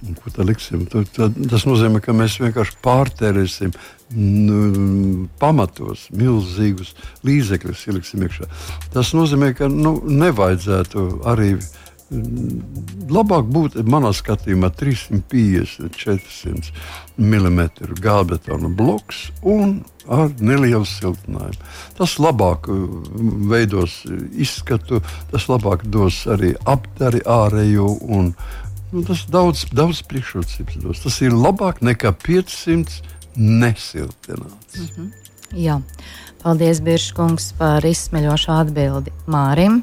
Un 0.02 0.15
ko 0.17 0.32
tad 0.34 0.47
liksim? 0.50 0.88
Tad, 0.89 1.12
tad, 1.13 1.36
tas 1.52 1.67
nozīmē, 1.67 2.00
ka 2.02 2.15
mēs 2.15 2.39
vienkārši 2.41 2.80
pārtērēsim 2.82 3.76
nu, 3.76 3.91
pamatos 5.41 6.08
milzīgus 6.15 6.95
līdzekļus 7.28 7.86
ieliksim 7.88 8.26
iekšā. 8.26 8.47
Tas 8.93 9.13
nozīmē, 9.15 9.54
ka 9.58 9.71
nu, 9.71 10.00
nevajadzētu 10.08 11.08
arī. 11.32 11.56
Labāk 13.08 13.45
būtu, 13.47 13.86
manā 13.88 14.10
skatījumā, 14.12 14.67
350, 14.76 15.93
400 15.95 16.74
mm 17.15 17.62
gābetona 18.04 18.67
bloks 18.67 19.30
un 19.47 19.78
ar 20.12 20.34
nelielu 20.43 20.84
siltinājumu. 20.84 21.69
Tas 21.95 22.17
labāk 22.19 22.67
uh, 22.67 22.82
veidos 23.47 24.02
izskatu, 24.36 25.00
tas 25.32 25.47
labāk 25.47 25.86
dos 25.88 26.26
arī 26.28 26.52
aptari 26.67 27.24
ārējo 27.24 27.88
un 28.12 28.34
nu, 28.91 29.06
tas 29.08 29.24
daudz, 29.32 29.63
daudz 29.71 30.04
priekšrocības 30.12 30.82
dos. 30.84 31.06
Tas 31.06 31.21
ir 31.24 31.32
labāk 31.32 31.80
nekā 31.80 32.12
500 32.28 33.00
nesiltināts. 33.36 34.78
Mm 34.78 34.88
-hmm. 34.96 35.12
Jā, 35.52 35.82
paldies, 36.44 36.80
Biržkungs, 36.80 37.54
par 37.58 37.86
izsmeļošu 37.86 38.52
atbildi 38.52 39.12
Mārim. 39.28 39.82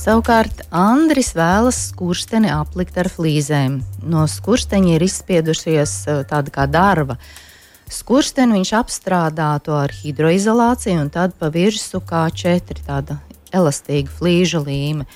Savukārt 0.00 0.62
Andris 0.70 1.34
vēlas 1.36 1.76
skursteni 1.90 2.48
aplikt 2.48 2.96
ar 2.98 3.10
flīzēm. 3.12 3.82
No 4.02 4.24
skursteņa 4.24 4.94
ir 4.94 5.02
izspiedušies 5.02 5.92
e, 6.06 6.24
tāda 6.30 6.50
kā 6.54 6.64
darba. 6.70 7.18
Skursteni 7.90 8.52
viņš 8.52 8.70
apstrādātu 8.78 9.74
ar 9.76 9.92
hidroizolāciju 9.92 11.00
un 11.02 11.10
tad 11.10 11.34
pa 11.34 11.50
virsmu 11.52 12.00
kā 12.00 12.30
četri 12.32 12.80
tāda 12.86 13.18
elastīga 13.52 14.08
flīžu 14.08 14.64
līme 14.64 15.04
un 15.04 15.06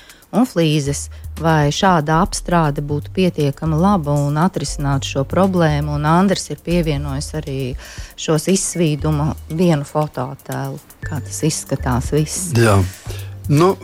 flīzes 0.43 1.05
vai 1.39 1.69
šāda 1.73 2.19
apstrāde 2.23 2.83
būtu 2.85 3.13
pietiekami 3.15 3.77
laba 3.79 4.15
un 4.25 4.35
atrisinātu 4.39 5.13
šo 5.13 5.23
problēmu. 5.29 5.95
Un 5.95 6.07
Andris 6.09 6.49
ir 6.51 6.59
pievienojis 6.65 7.31
arī 7.39 7.59
šos 8.19 8.49
izsvīdumu 8.51 9.31
vienu 9.55 9.87
fototēlu, 9.87 10.79
kā 11.05 11.21
tas 11.23 11.41
izskatās. 11.47 12.11
Viss. 12.15 12.51
Jā, 12.59 12.75
nu, 13.47 13.75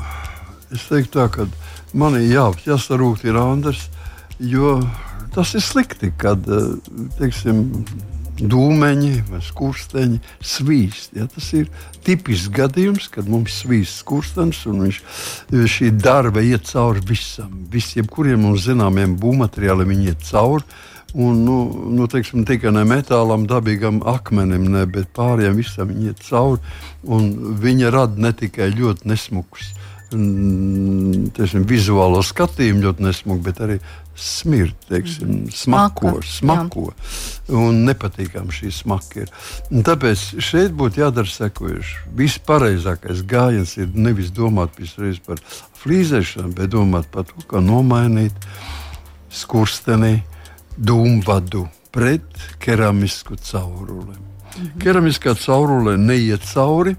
es 0.74 0.88
teiktu 0.90 1.20
tā, 1.20 1.28
ka 1.32 1.48
man 1.94 2.20
ir 2.20 2.28
jā, 2.32 2.48
jāsarūkt 2.68 3.26
ir 3.28 3.40
Andris, 3.40 3.88
jo 4.40 4.80
tas 5.36 5.54
ir 5.56 5.64
slikti, 5.64 6.12
kad, 6.20 6.48
teiksim, 7.20 7.86
dūmeņi 8.49 9.13
vai 9.30 9.41
skursteņi 9.45 10.19
svīst. 10.54 11.15
Ja? 11.17 11.27
Tas 11.32 11.49
ir 11.58 11.67
tipisks 12.06 12.51
gadījums, 12.56 13.10
kad 13.13 13.30
mums 13.30 13.62
svīst 13.62 14.01
skurstenis 14.01 14.63
un 14.69 14.86
viņš, 14.88 15.01
šī 15.75 15.91
darba 16.01 16.43
iet 16.45 16.69
cauri 16.69 17.04
visam. 17.08 17.51
Visiem, 17.71 18.10
kuriem 18.10 18.47
mums 18.47 18.65
zināmiem 18.67 19.17
būvmateriāliem, 19.21 19.93
viņi 19.93 20.10
iet 20.13 20.25
cauri. 20.30 20.65
Un, 21.12 21.41
nu, 21.43 21.58
nu, 21.91 22.06
teiksim, 22.08 22.45
tikai 22.47 22.71
ne 22.71 22.86
metālam, 22.88 23.43
dabīgam 23.43 23.99
akmenim, 24.08 24.69
ne, 24.71 24.86
bet 24.88 25.10
pārējiem 25.17 25.58
visam 25.60 25.91
viņi 25.91 26.13
iet 26.13 26.23
cauri. 26.23 26.62
Viņa 27.65 27.91
rada 27.91 28.27
ne 28.27 28.32
tikai 28.32 28.71
ļoti 28.71 29.12
nesmukus 29.12 29.73
teiksim, 30.12 31.63
vizuālo 31.67 32.19
skatījumu, 32.25 32.84
ļoti 32.84 33.06
nesmuku, 33.06 33.43
bet 33.45 33.62
arī 33.63 33.77
smirt, 34.15 34.76
teiksim, 34.89 35.28
mhm. 35.28 35.50
smako, 35.56 36.13
smako. 36.26 36.88
Un 37.52 37.84
nepatīkami 37.88 38.54
šī 38.54 38.71
smaka 38.82 39.24
ir. 39.24 39.32
Un 39.71 39.86
tāpēc 39.88 40.26
šeit 40.43 40.76
būtu 40.78 41.04
jādara 41.04 41.28
sekojuši. 41.28 42.02
Vispareizākais 42.19 43.24
gājiens 43.28 43.76
ir 43.80 43.91
nevis 43.95 44.32
domāt 44.36 44.78
par 45.26 45.41
flīzēšanu, 45.82 46.54
bet 46.56 46.74
domāt 46.76 47.10
par 47.12 47.26
to, 47.30 47.41
kā 47.50 47.63
nomainīt 47.63 48.36
skursteni, 49.32 50.21
dūmvadu 50.78 51.67
pret 51.91 52.43
keramisku 52.60 53.36
cauruli. 53.36 54.15
Mm 54.15 54.65
-hmm. 54.65 54.82
Keramiskā 54.84 55.36
caurule 55.45 55.97
neiet 55.97 56.41
cauri, 56.54 56.95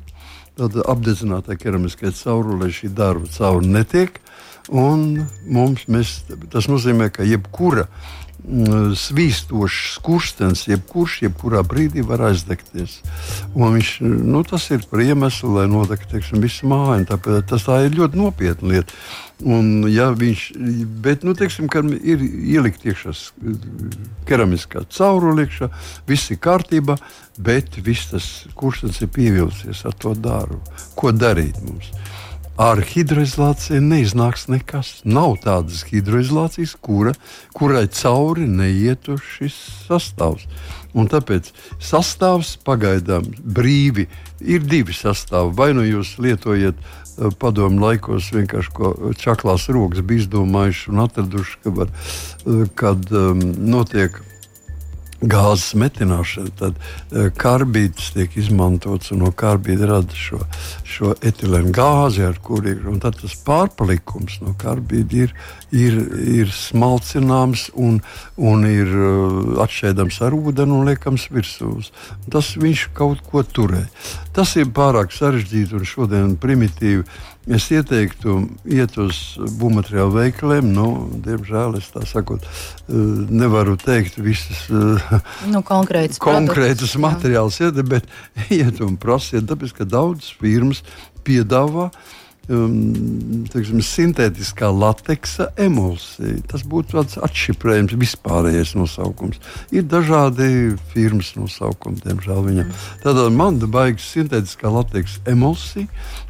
tad 0.56 0.76
apdedzinātā 0.76 1.56
keramiskā 1.56 2.12
caurulē 2.12 2.68
šī 2.68 2.88
darba 2.88 3.26
cauri 3.26 3.66
netiek. 3.66 4.20
Mums, 4.70 5.86
mēs, 5.90 6.18
tas 6.52 6.68
nozīmē, 6.70 7.08
ka 7.14 7.26
jebkura 7.26 7.88
mm, 8.44 8.92
svīstošs 8.98 9.96
skurstenis, 9.96 10.66
jebkurš, 10.70 11.18
jebkurā 11.26 11.64
brīdī 11.66 12.04
var 12.06 12.28
aizdegties. 12.28 13.00
Un 13.56 13.78
viņš, 13.78 13.90
nu, 14.04 14.44
tas 14.46 14.68
ir 14.70 14.86
par 14.90 15.02
iemeslu, 15.02 15.56
lai 15.58 15.66
nodegtu 15.70 16.22
visu 16.38 16.70
māju. 16.70 17.08
Tāpēc 17.10 17.50
tas 17.50 17.66
tā 17.66 17.82
ir 17.86 17.98
ļoti 17.98 18.22
nopietna 18.22 18.74
lieta. 18.76 19.02
Un, 19.42 19.88
ja 19.90 20.12
viņš, 20.14 20.44
bet, 21.02 21.24
nu, 21.26 21.34
teiksim, 21.34 21.66
ir 21.98 22.22
ielikt 22.22 22.84
iekšā 22.86 23.14
keramiskā 24.28 24.84
caurule, 24.94 25.48
iekšā, 25.48 25.66
viss 26.06 26.30
ir 26.30 26.38
kārtībā, 26.42 26.94
bet 27.42 27.80
viss 27.82 28.12
tas 28.12 28.28
kurstenis 28.54 29.02
ir 29.02 29.10
pievilcies 29.10 29.82
ar 29.88 29.98
to 29.98 30.14
darbu. 30.14 30.62
Ko 30.94 31.10
darīt 31.10 31.58
mums? 31.66 31.90
Ar 32.60 32.82
hidroizolāciju 32.84 33.80
neiznāks 33.80 34.46
nekas. 34.52 34.92
Nav 35.04 35.38
tādas 35.44 35.82
hidroizolācijas, 35.88 36.74
kura, 36.80 37.14
kurai 37.56 37.86
cauri 37.88 38.46
neietu 38.48 39.16
šis 39.20 39.56
sastāvs. 39.88 40.44
Un 40.92 41.08
tāpēc 41.08 41.48
sastāvs 41.80 42.58
pagaidām 42.66 43.30
brīvi 43.40 44.08
ir 44.44 44.66
divi 44.68 44.92
sastāvi. 44.96 45.54
Vai 45.56 45.70
nu 45.76 45.86
jūs 45.86 46.18
lietojat 46.20 46.76
eh, 46.76 47.30
padomu 47.40 47.86
laikos 47.86 48.32
vienkārši 48.34 48.74
ko 48.76 48.92
čaklās 49.16 49.70
rokas 49.72 50.04
bija 50.04 50.26
izdomājuši 50.26 50.92
un 50.92 51.06
atraduši, 51.06 51.56
ka 51.64 51.74
var, 51.80 51.88
eh, 51.88 52.66
kad 52.76 53.08
um, 53.16 53.40
notiek 53.72 54.20
gāzes 55.22 55.72
metināšana, 55.78 56.52
tad 56.58 56.78
uh, 56.78 57.28
karbīds 57.38 58.12
tiek 58.16 58.34
izmantots 58.38 59.12
un 59.14 59.22
no 59.24 59.32
karbīda 59.32 59.88
rada 59.90 60.18
šo, 60.18 60.40
šo 60.88 61.14
etilēnu 61.22 61.72
gāzi, 61.74 62.24
ar 62.26 62.38
kuriem 62.42 63.00
tas 63.02 63.36
pārpalikums 63.46 64.40
no 64.42 64.54
karbīda 64.58 65.24
ir, 65.26 65.34
ir, 65.70 65.98
ir 66.42 66.52
smalcināms 66.54 67.68
un, 67.74 68.00
un 68.36 68.66
ir 68.68 68.90
uh, 68.90 69.62
atšķēdams 69.64 70.20
ar 70.26 70.36
ūdeni 70.38 70.78
un 70.78 70.90
liekams 70.90 71.28
virsū. 71.32 71.74
Tas 72.32 72.54
viņš 72.58 72.88
kaut 72.96 73.22
ko 73.28 73.44
turē. 73.46 73.86
Tas 74.32 74.56
ir 74.56 74.72
pārāk 74.74 75.12
sarežģīti 75.14 75.76
un 75.78 75.88
šodien 75.88 76.36
primitīvi. 76.40 77.04
Es 77.50 77.64
ieteiktu 77.74 78.36
iet 78.70 78.94
uz 79.02 79.16
būvmateriālu 79.58 80.14
veikaliem. 80.14 80.68
Nu, 80.76 80.86
diemžēl 81.24 81.74
es 81.80 81.90
tā 81.90 82.04
sakot, 82.06 82.44
eh, 82.46 82.94
nevaru 83.34 83.74
teikt 83.80 84.20
visas 84.22 84.68
nu, 84.70 85.64
konkrētas, 85.66 86.22
konkrētas 86.22 86.94
materiālus, 87.02 87.58
bet 87.82 88.06
iet 88.60 88.78
un 88.84 88.94
prasiet, 88.96 89.48
tāpēc 89.50 89.74
ka 89.80 89.88
daudzas 89.88 90.30
firmas 90.38 90.84
piedāvā 91.26 91.90
uh, 91.90 92.10
um, 92.50 93.44
teiksim, 93.52 93.82
sintētiskā 93.84 94.70
lateksa 94.74 95.50
emulsija. 95.60 96.40
Tas 96.50 96.64
būtu 96.68 96.96
tāds 96.96 97.18
atšifrējums, 97.22 97.96
vispārējais 98.00 98.74
nosaukums. 98.78 99.40
Ir 99.74 99.86
dažādi 99.90 100.48
firmas 100.94 101.34
nosaukumi, 101.38 102.02
diemžēl 102.06 102.42
viņam. 102.48 102.72
Mm. 102.72 102.88
Tad 103.04 103.22
man 103.36 103.60
baigas 103.72 104.08
sintētiskā 104.14 104.72
lateksa 104.72 105.22
emulsija, 105.32 105.86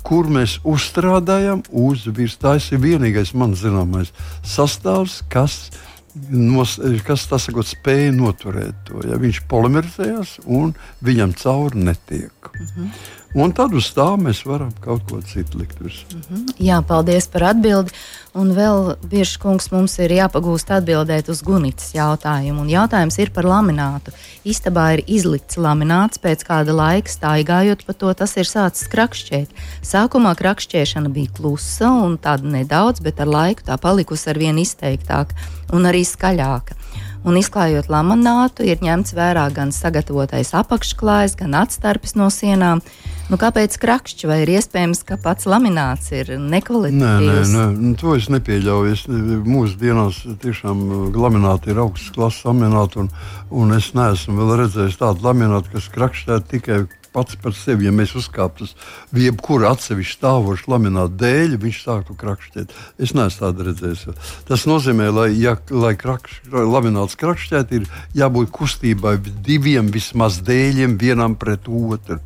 kur 0.07 0.29
mēs 0.33 0.59
uzstrādājam 0.65 1.65
uz 1.71 2.07
virsmas. 2.09 2.41
Tas 2.43 2.69
ir 2.73 2.83
vienīgais 2.83 3.35
man 3.39 3.57
zināmais 3.59 4.11
sastāvs, 4.47 5.21
kas 5.31 5.69
ir 5.71 5.93
nos, 6.15 6.77
kas 7.07 7.25
tas 7.31 7.47
sakot, 7.47 7.67
spēja 7.69 8.13
noturēt 8.15 8.85
to. 8.89 9.01
Ja 9.09 9.19
viņš 9.21 9.43
polimerizējas 9.51 10.37
un 10.45 10.75
viņam 11.05 11.35
cauri 11.41 11.87
netiek. 11.89 12.51
Mm 12.53 12.67
-hmm. 12.67 12.89
Un 13.33 13.53
tad 13.57 13.73
uz 13.73 13.87
tā 13.97 14.11
mēs 14.21 14.43
varam 14.45 14.75
kaut 14.85 15.07
ko 15.09 15.23
citu 15.25 15.63
likt 15.63 15.79
virsū. 15.81 16.05
Mm 16.13 16.23
-hmm. 16.29 16.55
Jā, 16.61 16.83
paldies 16.83 17.27
par 17.27 17.43
atbildi. 17.43 17.91
Un 18.35 18.53
vēl 18.57 18.97
bieži 19.05 19.39
kungs 19.39 19.71
mums 19.73 19.99
ir 19.99 20.11
jāpagūst 20.11 20.71
atbildēt 20.71 21.29
uz 21.29 21.43
Gunītas 21.43 21.95
jautājumu. 21.95 22.61
Un 22.61 22.69
jautājums 22.69 23.19
ir 23.19 23.31
par 23.31 23.45
laminātu. 23.45 24.13
Istabā 24.45 24.95
ir 24.95 25.05
izlikts 25.07 25.57
lamināts, 25.57 26.19
pēc 26.19 26.45
kāda 26.45 26.73
laika 26.73 27.09
staigājot 27.09 27.85
pa 27.87 27.93
to, 27.93 28.15
tas 28.15 28.37
ir 28.37 28.45
sācis 28.45 28.89
krakšķēt. 28.89 29.49
Sākumā 29.83 30.35
krakšķēšana 30.35 31.09
bija 31.09 31.31
klusa 31.33 31.91
un 31.91 32.19
tāda 32.19 32.45
nedaudz, 32.45 33.01
bet 33.01 33.21
ar 33.21 33.27
laiku 33.27 33.63
tā 33.63 33.79
palikusi 33.79 34.31
ar 34.31 34.39
vien 34.39 34.59
izteiktāka 34.59 35.35
un 35.73 35.85
arī 35.85 36.05
skaļāka 36.05 36.75
un 37.29 37.39
izklājot 37.39 37.89
laminātu, 37.93 38.65
ir 38.67 38.83
ņemts 38.83 39.15
vērā 39.17 39.47
gan 39.55 39.73
sagatavotais 39.75 40.53
apakšklājs, 40.59 41.37
gan 41.39 41.57
atstarpes 41.63 42.17
no 42.19 42.29
sienām. 42.33 42.83
Nu, 43.31 43.39
kāpēc 43.41 43.79
krakšķi 43.81 44.29
vai 44.29 44.41
ir 44.43 44.51
iespējams, 44.59 45.05
ka 45.09 45.17
pats 45.23 45.47
lamināts 45.49 46.11
ir 46.13 46.35
nekvalitatīvs? 46.37 47.53
Nē, 47.53 47.53
nē, 47.55 47.67
nē, 47.79 47.93
to 48.01 48.17
es 48.19 48.27
nepieļauju. 48.33 48.93
Es, 48.93 49.05
mūsdienās 49.47 50.19
tiešām 50.43 50.83
lamināti 51.17 51.73
ir 51.73 51.81
augsts 51.85 52.13
klases 52.13 52.45
lamināti, 52.49 53.05
un, 53.05 53.13
un 53.49 53.77
es 53.79 53.93
neesmu 53.97 54.37
vēl 54.43 54.59
redzējis 54.65 55.01
tādu 55.01 55.25
laminātu, 55.29 55.73
kas 55.77 55.89
krakšķētu 55.95 56.53
tikai 56.57 56.83
pats 57.13 57.37
par 57.43 57.55
sevi, 57.57 57.87
ja 57.87 57.93
mēs 57.95 58.15
uzkāptu 58.19 58.67
uz 58.67 58.73
jebkuru 59.17 59.69
atsevišķu 59.71 60.17
stāvošu 60.17 60.71
laminātu 60.73 61.19
dēļ, 61.21 61.57
viņš 61.63 61.81
sāktu 61.85 62.17
krakšķēt. 62.19 62.73
Es 63.03 63.13
neesmu 63.17 63.45
tādu 63.45 63.67
redzējis. 63.69 64.07
Tas 64.49 64.65
nozīmē, 64.69 65.11
lai, 65.13 65.29
ja, 65.37 65.57
lai 65.71 65.93
krakš, 65.99 66.41
lamināts 66.53 67.19
krakšķēt, 67.21 67.77
ir 67.77 67.89
jābūt 68.17 68.53
kustībai 68.55 69.19
diviem 69.45 69.93
vismaz 69.93 70.41
dēļiem 70.47 70.97
vienam 71.01 71.37
pret 71.37 71.69
otru. 71.69 72.21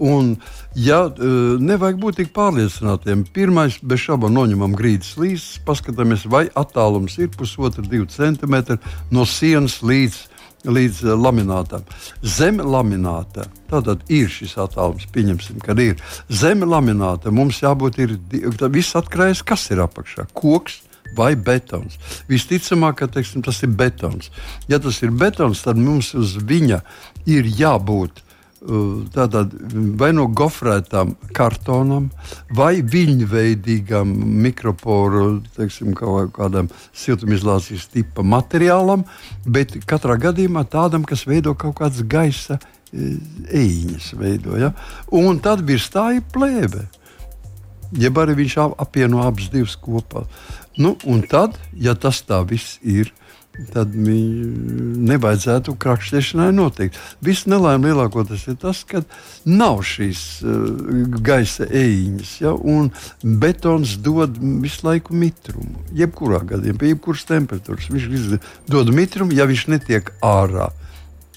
Un, 0.00 0.34
ja, 0.72 1.02
e, 1.10 1.30
nevajag 1.60 2.00
būt 2.00 2.20
tik 2.22 2.32
pārliecinātiem. 2.36 3.26
Pirmais, 3.36 3.76
bez 3.84 4.06
šaubām, 4.06 4.32
noņemam 4.36 4.76
grīdas 4.78 5.16
līdzi, 5.20 5.60
paskatāmies, 5.68 6.24
vai 6.30 6.46
attālums 6.56 7.18
ir 7.20 7.28
pusotra, 7.36 7.84
divi 7.84 8.08
centimetri 8.08 8.80
no 9.12 9.28
sienas 9.28 9.80
līdz 9.84 10.29
līdz 10.66 11.02
uh, 11.06 11.14
laminātam. 11.16 11.86
Zem 12.22 12.60
lamināta 12.60 13.46
tātad 13.70 14.04
ir 14.12 14.30
šis 14.32 14.56
attālums, 14.60 15.08
pieņemsim, 15.14 15.60
kad 15.64 15.80
ir 15.80 16.00
zem 16.28 16.64
lamināta. 16.66 17.32
Mums 17.34 17.62
jābūt 17.62 18.00
ir 18.02 18.16
viss 18.72 18.96
atkarīgs, 18.98 19.44
kas 19.46 19.68
ir 19.70 19.82
apakšā. 19.86 20.28
Koks 20.36 20.82
vai 21.16 21.34
betons. 21.36 21.98
Visticamāk, 22.30 23.00
ka 23.00 23.10
teiksim, 23.10 23.42
tas 23.42 23.62
ir 23.64 23.72
betons. 23.74 24.30
Ja 24.70 24.78
tas 24.82 25.00
ir 25.02 25.14
betons, 25.14 25.64
tad 25.64 25.80
mums 25.80 26.12
uz 26.18 26.36
viņa 26.38 26.82
ir 27.30 27.48
jābūt 27.58 28.22
Tātad 28.60 29.54
vai 29.96 30.10
no 30.12 30.26
gofrētām 30.36 31.14
kartonam, 31.32 32.10
vai 32.52 32.82
viļņveidīgam 32.84 34.10
mikroporu, 34.44 35.40
teiksim, 35.56 35.94
kādam 35.96 36.68
siltumizolācijas 36.92 37.88
tipa 37.88 38.20
materiālam, 38.20 39.06
bet 39.48 39.78
katrā 39.88 40.18
gadījumā 40.20 40.66
tādam, 40.68 41.08
kas 41.08 41.24
veido 41.24 41.54
kaut 41.56 41.78
kādas 41.80 42.04
gaisa 42.04 42.58
eņģis. 42.92 44.12
Ja? 44.60 44.74
Un 45.08 45.40
tad 45.40 45.64
tā 45.64 46.06
ir 46.18 46.26
plēve. 46.34 46.84
Jeb 47.96 48.18
arī 48.22 48.36
viņš 48.38 48.58
apvieno 48.78 49.24
abas 49.24 49.48
divas 49.50 49.72
kopā. 49.80 50.26
Nu, 50.76 50.98
un 51.08 51.24
tad, 51.26 51.56
ja 51.72 51.96
tas 51.98 52.20
tā 52.22 52.44
viss 52.46 52.76
ir, 52.84 53.10
tad 53.72 53.94
nevajadzētu 53.94 55.74
krakšķēšanai 55.80 56.50
notikt. 56.56 56.98
Viss 57.24 57.48
nelaime 57.50 57.90
lielākoties 57.90 58.46
ir 58.50 58.58
tas, 58.62 58.82
ka 58.88 59.02
nav 59.48 59.82
šīs 59.86 60.22
uh, 60.44 60.54
gaisa 61.24 61.68
eņģes, 61.68 62.32
ja, 62.44 62.54
un 62.54 62.90
betons 63.22 63.96
dod 64.04 64.38
visu 64.64 64.86
laiku 64.88 65.16
mitrumu. 65.16 65.84
Jebkurā 65.96 66.42
gadījumā, 66.54 66.80
pie 66.80 66.94
jebkuras 66.94 67.26
temperatūras 67.28 67.90
viņš 67.92 68.38
dod 68.70 68.94
mitrumu, 68.94 69.36
ja 69.36 69.48
viņš 69.50 69.66
netiek 69.74 70.12
ārā 70.24 70.70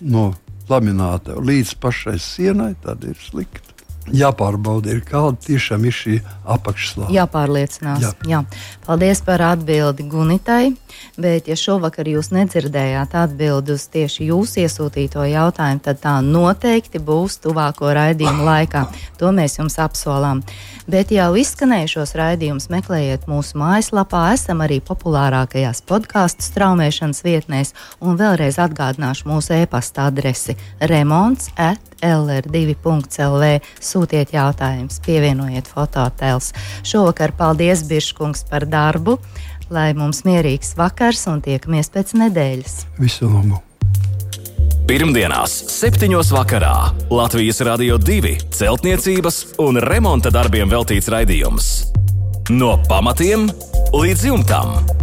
no 0.02 0.32
lamināta 0.70 1.38
līdz 1.40 1.76
pašai 1.84 2.18
sienai, 2.22 2.74
tad 2.84 3.04
ir 3.08 3.20
slikti 3.20 3.63
jāpārbauda, 4.12 4.92
ir, 4.94 5.04
kāda 5.08 5.38
tiešām 5.46 5.86
ir 5.88 5.96
šī 5.96 6.20
apakšslāņa. 6.56 7.14
Jāpārliecinās. 7.16 8.04
Jā. 8.04 8.14
Jā. 8.28 8.42
Paldies 8.86 9.24
par 9.26 9.44
atbildi 9.54 10.08
Gunitai. 10.10 10.74
Bet, 11.18 11.48
ja 11.50 11.56
šovakar 11.58 12.08
jūs 12.10 12.32
nedzirdējāt 12.34 13.14
atbildi 13.18 13.76
uz 13.76 13.86
tieši 13.94 14.28
jūsu 14.32 14.64
iesūtīto 14.64 15.26
jautājumu, 15.30 15.82
tad 15.86 16.00
tā 16.02 16.14
noteikti 16.26 17.02
būs 17.04 17.38
tuvāko 17.44 17.92
raidījumu 17.94 18.46
laikā. 18.48 18.86
To 19.22 19.30
mēs 19.36 19.60
jums 19.60 19.78
apsolām. 19.82 20.42
Bet 20.90 21.14
jau 21.14 21.30
izskanējušos 21.40 22.16
raidījumus 22.20 22.70
meklējiet 22.74 23.30
mūsu 23.32 23.60
mājaslapā, 23.62 24.26
esam 24.36 24.66
arī 24.66 24.82
populārākajās 24.84 25.84
podkāstu 25.88 26.46
straumēšanas 26.50 27.24
vietnēs, 27.26 27.74
un 28.02 28.18
vēlreiz 28.20 28.60
atgādināšu 28.62 29.30
mūsu 29.30 29.58
e-pasta 29.62 30.10
adresi 30.10 30.58
remonds 30.82 31.54
at 31.56 31.93
lr2.lv. 32.04 33.50
Sūtiet 33.80 34.34
jautājumus, 34.36 35.02
pievienojiet 35.06 35.70
fototēls. 35.72 36.54
Šovakar 36.88 37.36
paldies 37.38 37.86
Biržkungs 37.90 38.46
par 38.50 38.68
darbu, 38.70 39.18
lai 39.74 39.92
mums 39.98 40.24
mierīgs 40.28 40.76
vakars 40.80 41.28
un 41.32 41.44
tiekamies 41.44 41.94
pēc 41.94 42.18
nedēļas. 42.20 42.82
Visu 43.02 43.30
labu! 43.32 43.62
Pirmdienās, 44.84 45.54
7. 45.72 46.12
vakarā 46.36 46.76
Latvijas 47.08 47.62
Rādio 47.64 47.96
2 47.96 48.34
celtniecības 48.52 49.38
un 49.64 49.80
remonta 49.80 50.32
darbiem 50.34 50.68
veltīts 50.68 51.08
raidījums. 51.14 51.70
No 52.52 52.76
pamatiem 52.90 53.48
līdz 53.96 54.28
jumtam. 54.28 55.03